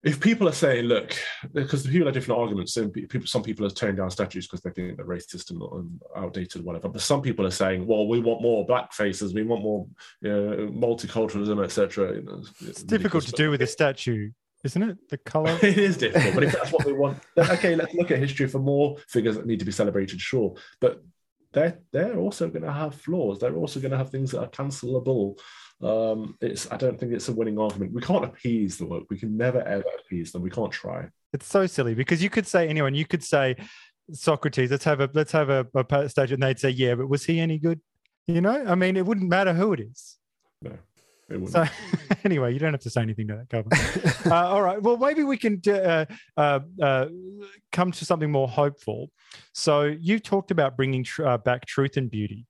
[0.03, 1.15] If people are saying, look,
[1.53, 4.59] because the people have different arguments, and people, some people are tearing down statues because
[4.59, 6.89] they think they're racist and outdated, or whatever.
[6.89, 9.87] But some people are saying, well, we want more black faces, we want more
[10.21, 12.15] you know, multiculturalism, etc.
[12.15, 14.31] You know, it's, it's difficult to do with a statue
[14.63, 15.09] isn't it?
[15.09, 15.57] The color.
[15.63, 18.59] it is difficult, but if that's what we want, okay, let's look at history for
[18.59, 20.55] more figures that need to be celebrated, sure.
[20.79, 21.03] But
[21.51, 23.39] they're they're also going to have flaws.
[23.39, 25.39] They're also going to have things that are cancelable.
[25.81, 27.93] Um, it's I don't think it's a winning argument.
[27.93, 29.03] We can't appease the work.
[29.09, 30.41] We can never ever appease them.
[30.41, 31.09] We can't try.
[31.33, 32.95] It's so silly because you could say anyone.
[32.95, 33.55] You could say
[34.11, 34.71] Socrates.
[34.71, 37.39] Let's have a let's have a, a statue, and they'd say, yeah, but was he
[37.39, 37.79] any good?
[38.27, 40.17] You know, I mean, it wouldn't matter who it is.
[40.61, 40.77] No.
[41.49, 41.65] So
[42.23, 43.69] anyway, you don't have to say anything to that, cover.
[44.33, 44.81] uh, all right.
[44.81, 46.05] Well, maybe we can uh,
[46.37, 47.07] uh, uh,
[47.71, 49.11] come to something more hopeful.
[49.53, 52.45] So you talked about bringing tr- uh, back truth and beauty.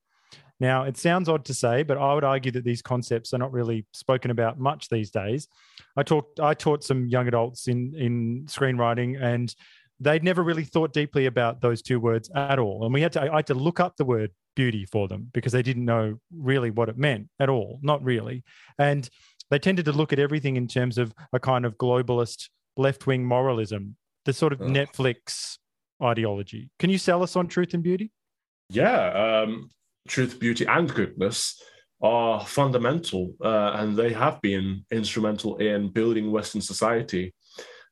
[0.60, 3.52] Now, it sounds odd to say, but I would argue that these concepts are not
[3.52, 5.48] really spoken about much these days.
[5.98, 9.54] I talked, I taught some young adults in in screenwriting, and
[10.00, 12.86] they'd never really thought deeply about those two words at all.
[12.86, 15.52] And we had to, I had to look up the word beauty for them because
[15.52, 18.44] they didn't know really what it meant at all, not really.
[18.78, 19.10] And
[19.50, 23.24] they tended to look at everything in terms of a kind of globalist left wing
[23.24, 23.96] moralism,
[24.26, 24.66] the sort of oh.
[24.66, 25.58] Netflix
[26.02, 26.70] ideology.
[26.80, 28.12] Can you sell us on truth and beauty?
[28.70, 29.44] Yeah.
[29.44, 29.70] Um,
[30.08, 31.62] truth, beauty, and goodness
[32.02, 37.34] are fundamental, uh, and they have been instrumental in building Western society.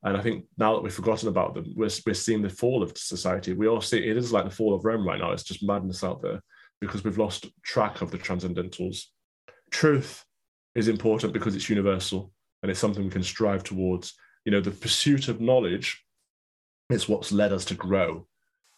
[0.04, 2.98] And I think now that we've forgotten about them, we're, we're seeing the fall of
[2.98, 3.54] society.
[3.54, 5.32] We all see it is like the fall of Rome right now.
[5.32, 6.42] It's just madness out there
[6.82, 9.04] because we've lost track of the transcendentals.
[9.70, 10.26] Truth
[10.76, 14.14] is important because it's universal and it's something we can strive towards.
[14.46, 16.04] You know, the pursuit of knowledge
[16.90, 18.28] is what's led us to grow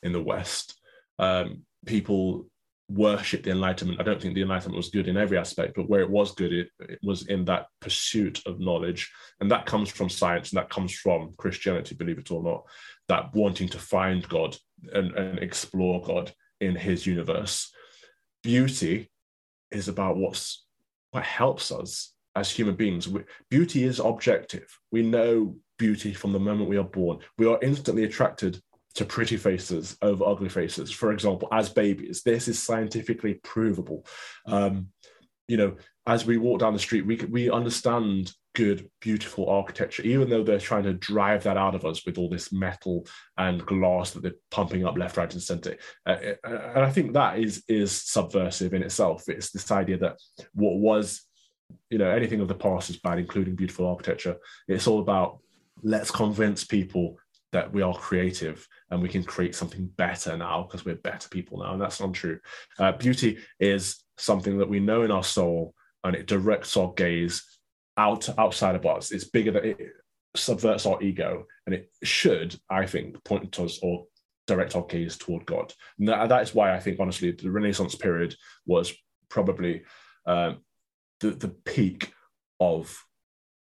[0.04, 0.80] in the West.
[1.18, 2.48] Um, people
[2.90, 4.00] worship the Enlightenment.
[4.00, 6.54] I don't think the Enlightenment was good in every aspect, but where it was good,
[6.54, 9.12] it, it, was in that pursuit of knowledge.
[9.40, 12.66] And that comes from science and that comes from Christianity, believe it or not,
[13.08, 14.58] that wanting to find God
[14.94, 17.72] and, and explore God in his universe.
[18.44, 19.10] Beauty
[19.72, 20.66] is about what's
[21.12, 23.08] what helps us as human beings.
[23.50, 24.68] Beauty is objective.
[24.92, 27.20] We know beauty from the moment we are born.
[27.38, 28.60] We are instantly attracted
[28.96, 30.92] to pretty faces over ugly faces.
[30.92, 34.06] For example, as babies, this is scientifically provable.
[34.46, 34.90] Um,
[35.48, 35.76] you know,
[36.06, 40.60] as we walk down the street, we we understand good, beautiful architecture, even though they're
[40.60, 43.06] trying to drive that out of us with all this metal
[43.38, 45.76] and glass that they're pumping up left, right, and center.
[46.06, 49.30] Uh, uh and I think that is is subversive in itself.
[49.30, 50.18] It's this idea that
[50.54, 51.24] what was,
[51.90, 54.38] you know, anything of the past is bad, including beautiful architecture.
[54.68, 55.40] It's all about
[55.82, 57.18] let's convince people
[57.54, 61.60] that we are creative and we can create something better now because we're better people
[61.60, 61.74] now.
[61.74, 62.40] And that's not true.
[62.80, 65.74] Uh, beauty is something that we know in our soul
[66.04, 67.44] and it directs our gaze
[67.98, 69.12] out outside of us.
[69.12, 69.78] It's bigger than it
[70.36, 74.06] subverts our ego and it should, I think, point to us or
[74.48, 75.74] direct our gaze toward God.
[76.00, 78.36] And that, that is why I think, honestly, the Renaissance period
[78.66, 78.94] was
[79.30, 79.84] probably
[80.26, 80.60] um,
[81.20, 82.14] the, the peak
[82.60, 83.04] of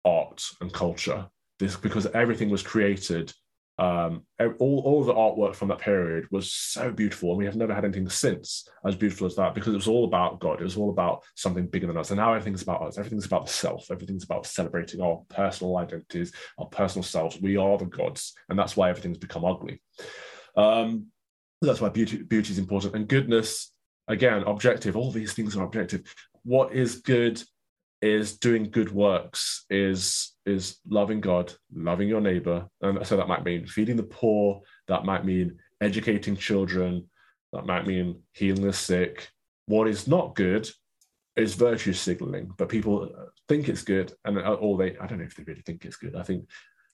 [0.03, 1.27] art and culture.
[1.59, 3.31] This because everything was created
[3.77, 7.73] um, all, all the artwork from that period was so beautiful and we have never
[7.73, 10.61] had anything since as beautiful as that because it was all about god.
[10.61, 12.09] It was all about something bigger than us.
[12.09, 12.97] And now everything's about us.
[12.97, 13.91] Everything's about the self.
[13.91, 17.39] Everything's about celebrating our personal identities our personal selves.
[17.41, 19.81] We are the gods and that's why everything's become ugly.
[20.55, 21.07] Um,
[21.61, 22.95] that's why beauty beauty is important.
[22.95, 23.73] And goodness
[24.07, 24.95] again objective.
[24.95, 26.03] All these things are objective.
[26.43, 27.43] What is good
[28.01, 32.67] is doing good works is is loving god loving your neighbor.
[32.81, 37.09] And so that might mean feeding the poor that might mean educating children
[37.53, 39.29] that might mean healing the sick.
[39.67, 40.69] What is not good
[41.35, 43.09] is virtue signaling but people
[43.49, 45.97] think it's good and uh, or they i don't know if they really think it's
[45.97, 46.15] good.
[46.15, 46.47] I think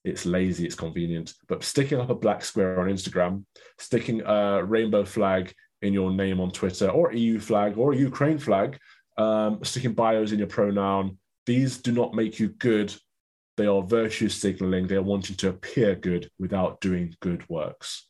[0.03, 1.33] it's lazy it's convenient.
[1.47, 3.43] But sticking up a black square on instagram
[3.79, 8.77] sticking a rainbow flag in your name on twitter or eu flag or ukraine flag
[9.17, 11.17] um, sticking bios in your pronoun.
[11.45, 12.93] These do not make you good.
[13.57, 14.87] They are virtue signaling.
[14.87, 18.07] They are wanting to appear good without doing good works.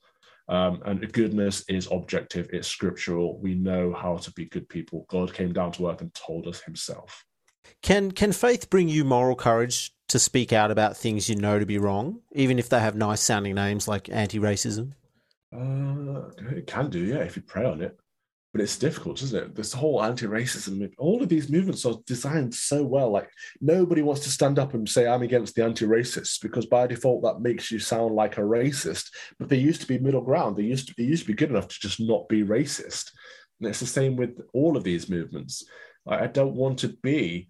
[0.47, 3.39] Um, and goodness is objective, it's scriptural.
[3.39, 5.05] We know how to be good people.
[5.07, 7.23] God came down to earth and told us himself.
[7.81, 11.65] Can can faith bring you moral courage to speak out about things you know to
[11.65, 14.91] be wrong, even if they have nice sounding names like anti-racism?
[15.55, 17.97] Uh, it can do, yeah, if you pray on it
[18.51, 19.55] but it's difficult, isn't it?
[19.55, 23.09] This whole anti-racism, all of these movements are designed so well.
[23.09, 23.29] Like
[23.61, 27.39] nobody wants to stand up and say I'm against the anti-racists because by default that
[27.39, 29.09] makes you sound like a racist.
[29.39, 30.57] But they used to be middle ground.
[30.57, 33.11] They used to they used to be good enough to just not be racist.
[33.59, 35.63] And it's the same with all of these movements.
[36.05, 37.47] I don't want to be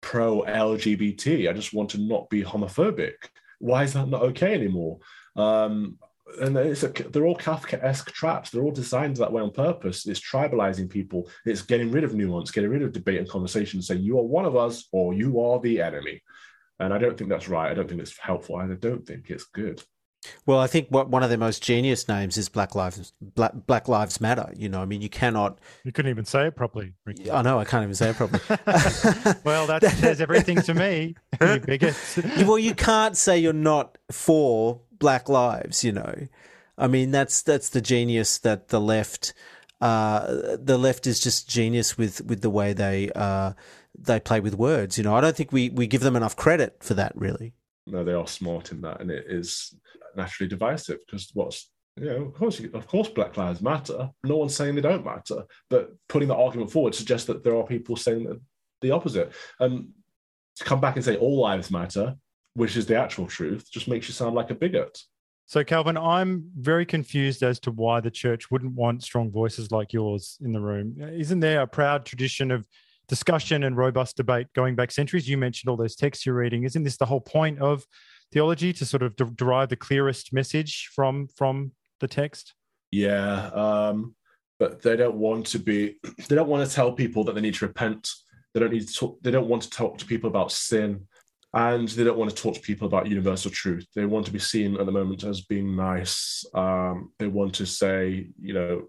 [0.00, 1.50] pro LGBT.
[1.50, 3.14] I just want to not be homophobic.
[3.58, 4.98] Why is that not okay anymore?
[5.36, 5.98] Um,
[6.40, 8.50] and it's a, they're all Kafka-esque traps.
[8.50, 10.06] They're all designed that way on purpose.
[10.06, 11.28] It's tribalizing people.
[11.44, 13.82] It's getting rid of nuance, getting rid of debate and conversation.
[13.82, 16.22] Saying you are one of us or you are the enemy.
[16.78, 17.70] And I don't think that's right.
[17.70, 18.56] I don't think it's helpful.
[18.56, 19.82] I don't think it's good.
[20.46, 23.88] Well, I think what one of their most genius names is Black Lives Black, Black
[23.88, 24.52] Lives Matter.
[24.56, 25.58] You know, I mean, you cannot.
[25.84, 26.94] You couldn't even say it properly.
[27.04, 27.30] Ricky.
[27.30, 27.58] I know.
[27.58, 28.42] I can't even say it properly.
[29.44, 31.14] well, that says everything to me.
[31.40, 31.94] You bigot.
[32.38, 36.26] well, you can't say you're not for black lives you know
[36.76, 39.32] i mean that's that's the genius that the left
[39.80, 43.52] uh, the left is just genius with with the way they uh,
[43.96, 46.76] they play with words you know i don't think we we give them enough credit
[46.80, 47.52] for that really
[47.86, 49.74] no they are smart in that and it is
[50.18, 54.10] naturally divisive because what's you know, of course, of course, Black Lives Matter.
[54.22, 57.64] No one's saying they don't matter, but putting that argument forward suggests that there are
[57.64, 58.40] people saying
[58.80, 59.32] the opposite.
[59.58, 59.88] And
[60.56, 62.14] to come back and say all lives matter
[62.58, 64.98] which is the actual truth, just makes you sound like a bigot.
[65.46, 69.92] So, Calvin, I'm very confused as to why the church wouldn't want strong voices like
[69.92, 70.96] yours in the room.
[71.00, 72.66] Isn't there a proud tradition of
[73.06, 75.28] discussion and robust debate going back centuries?
[75.28, 76.64] You mentioned all those texts you're reading.
[76.64, 77.86] Isn't this the whole point of
[78.32, 82.54] theology to sort of de- derive the clearest message from from the text?
[82.90, 84.14] Yeah, um,
[84.58, 85.96] but they don't want to be.
[86.28, 88.10] They don't want to tell people that they need to repent.
[88.52, 88.94] They don't need to.
[88.94, 91.06] Talk, they don't want to talk to people about sin
[91.54, 93.86] and they don't want to talk to people about universal truth.
[93.94, 96.44] They want to be seen at the moment as being nice.
[96.54, 98.88] Um, they want to say, you know,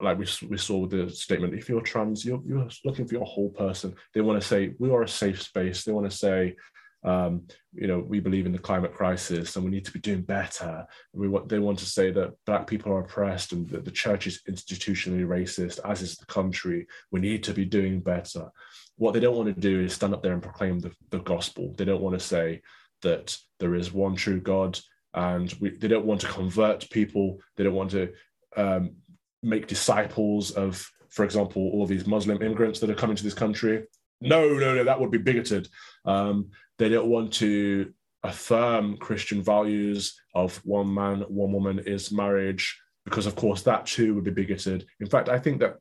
[0.00, 3.24] like we, we saw with the statement, if you're trans, you're, you're looking for your
[3.24, 3.94] whole person.
[4.12, 5.84] They want to say, we are a safe space.
[5.84, 6.56] They want to say,
[7.04, 7.42] um,
[7.72, 10.86] you know, we believe in the climate crisis and we need to be doing better.
[11.12, 14.26] We want, they want to say that black people are oppressed and that the church
[14.26, 16.86] is institutionally racist, as is the country.
[17.10, 18.50] We need to be doing better.
[18.96, 21.72] What they don't want to do is stand up there and proclaim the, the gospel.
[21.76, 22.62] They don't want to say
[23.02, 24.78] that there is one true God
[25.14, 27.38] and we, they don't want to convert people.
[27.56, 28.12] They don't want to
[28.56, 28.96] um,
[29.42, 33.84] make disciples of, for example, all these Muslim immigrants that are coming to this country.
[34.20, 35.68] No, no, no, that would be bigoted.
[36.04, 42.80] Um, they don't want to affirm Christian values of one man, one woman is marriage,
[43.04, 44.86] because of course that too would be bigoted.
[45.00, 45.76] In fact, I think that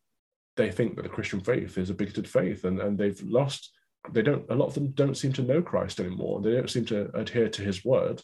[0.56, 3.72] they think that the Christian faith is a bigoted faith, and, and they've lost.
[4.12, 4.50] They don't.
[4.50, 6.42] A lot of them don't seem to know Christ anymore.
[6.42, 8.22] They don't seem to adhere to His word,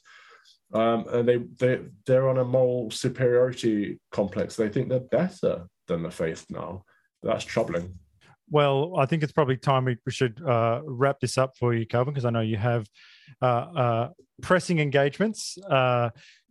[0.74, 4.55] um, and they they they're on a moral superiority complex.
[4.55, 6.86] They think they're better than the faith now.
[7.21, 7.99] That's troubling.
[8.54, 12.14] Well, I think it's probably time we, should uh, wrap this up for you, Calvin,
[12.14, 12.86] because I know you have
[13.41, 14.10] uh, uh,
[14.43, 15.58] pressing engagements.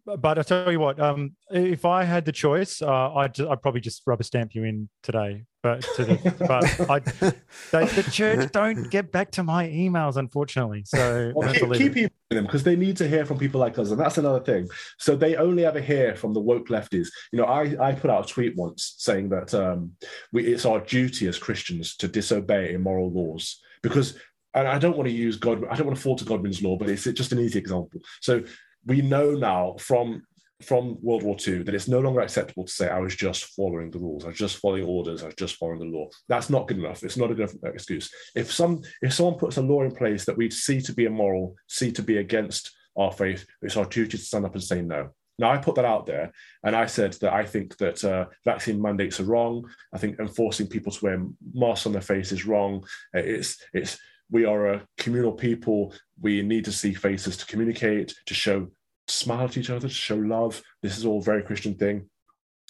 [0.04, 3.80] But I tell you what, um, if I had the choice, uh, I'd, I'd, probably
[3.80, 5.44] just rubber stamp you in today.
[5.62, 6.98] But the, but I,
[7.70, 10.82] they, the church don't get back to my emails, unfortunately.
[10.86, 13.92] So well, keep, keep emailing them because they need to hear from people like us,
[13.92, 14.68] and that's another thing.
[14.98, 17.06] So they only ever hear from the woke lefties.
[17.30, 19.92] You know, I, I put out a tweet once saying that um,
[20.32, 24.18] we, it's our duty as Christians to disobey immoral laws because
[24.54, 26.76] and I don't want to use God, I don't want to fall to Godwin's law,
[26.76, 28.00] but it's just an easy example.
[28.20, 28.42] So
[28.86, 30.22] we know now from
[30.62, 33.90] from World War II that it's no longer acceptable to say I was just following
[33.90, 36.08] the rules, I was just following orders, I was just following the law.
[36.28, 37.02] That's not good enough.
[37.02, 38.10] It's not a good enough excuse.
[38.34, 41.56] If some if someone puts a law in place that we see to be immoral,
[41.68, 45.10] see to be against our faith, it's our duty to stand up and say no.
[45.38, 46.30] Now I put that out there,
[46.62, 49.68] and I said that I think that uh, vaccine mandates are wrong.
[49.92, 52.84] I think enforcing people to wear masks on their face is wrong.
[53.14, 53.98] It's it's
[54.32, 55.94] we are a communal people.
[56.20, 58.66] We need to see faces to communicate, to show,
[59.06, 60.60] to smile at each other, to show love.
[60.82, 62.08] This is all very Christian thing.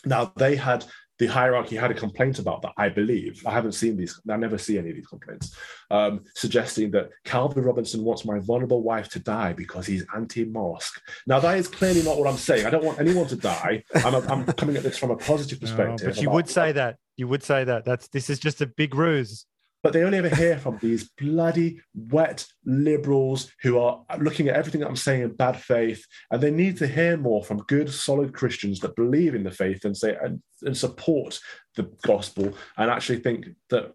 [0.05, 0.85] Now, they had
[1.19, 3.41] the hierarchy had a complaint about that, I believe.
[3.47, 5.57] I haven't seen these, I never see any of these complaints,
[5.89, 11.01] um, suggesting that Calvin Robinson wants my vulnerable wife to die because he's anti mosque.
[11.29, 12.67] Now, that is clearly not what I'm saying.
[12.67, 13.85] I don't want anyone to die.
[13.95, 16.09] I'm, a, I'm coming at this from a positive perspective.
[16.09, 16.97] No, but you would say that.
[17.17, 17.85] You would say that.
[17.85, 19.47] That's This is just a big ruse
[19.83, 24.81] but they only ever hear from these bloody wet liberals who are looking at everything
[24.81, 28.33] that I'm saying in bad faith, and they need to hear more from good, solid
[28.33, 31.39] Christians that believe in the faith and say and, and support
[31.77, 33.93] the gospel and actually think that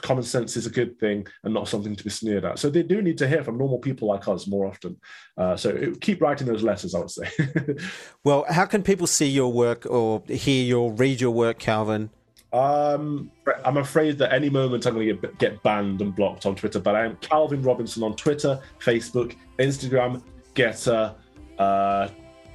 [0.00, 2.58] common sense is a good thing and not something to be sneered at.
[2.58, 4.96] So they do need to hear from normal people like us more often.
[5.36, 7.30] Uh, so it, keep writing those letters, I would say.
[8.24, 12.10] well, how can people see your work or hear your read your work, Calvin?
[12.52, 13.30] Um,
[13.64, 16.78] I'm afraid that any moment I'm going to get, get banned and blocked on Twitter,
[16.78, 20.22] but I am Calvin Robinson on Twitter, Facebook, Instagram,
[20.54, 21.14] Gettr,
[21.58, 22.08] uh,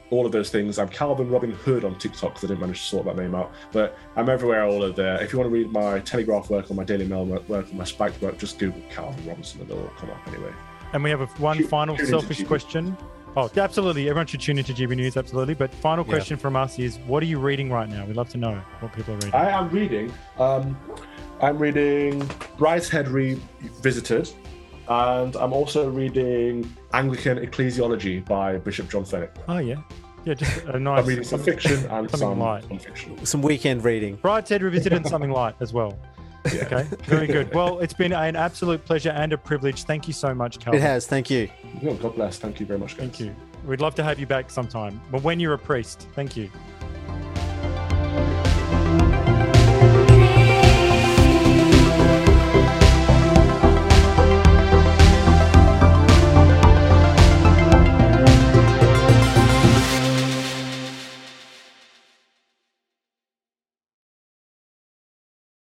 [0.09, 0.77] all of those things.
[0.77, 3.51] I'm Calvin Robin Hood on TikTok because I didn't manage to sort that name out,
[3.71, 5.21] but I'm everywhere, all of there.
[5.21, 7.83] If you want to read my Telegraph work or my Daily Mail work or my
[7.83, 10.53] Spiked work, just Google Calvin Robinson and it'll come up anyway.
[10.93, 12.95] And we have a, one final selfish question.
[13.38, 14.09] Oh, absolutely.
[14.09, 15.53] Everyone should tune into GB News, absolutely.
[15.53, 16.41] But final question yeah.
[16.41, 18.03] from us is what are you reading right now?
[18.03, 19.35] We'd love to know what people are reading.
[19.35, 20.75] I am reading, um,
[21.39, 22.21] I'm reading
[22.57, 24.31] Brideshead Revisited,
[24.88, 29.35] and I'm also reading Anglican Ecclesiology by Bishop John Fenwick.
[29.47, 29.83] Oh, yeah.
[30.25, 31.01] Yeah, just a nice.
[31.01, 32.67] I'm reading some fiction and some light.
[32.67, 33.23] non-fiction.
[33.23, 34.17] Some weekend reading.
[34.17, 35.99] Brideshead Revisited and something light as well.
[36.53, 36.65] Yeah.
[36.65, 37.53] Okay, very good.
[37.53, 39.83] Well, it's been an absolute pleasure and a privilege.
[39.83, 40.79] Thank you so much, Calvin.
[40.79, 41.07] It has.
[41.07, 41.49] Thank you.
[41.83, 42.37] God bless.
[42.37, 42.97] Thank you very much.
[42.97, 42.99] Guys.
[42.99, 43.35] Thank you.
[43.65, 46.07] We'd love to have you back sometime, but when you're a priest.
[46.13, 46.49] Thank you.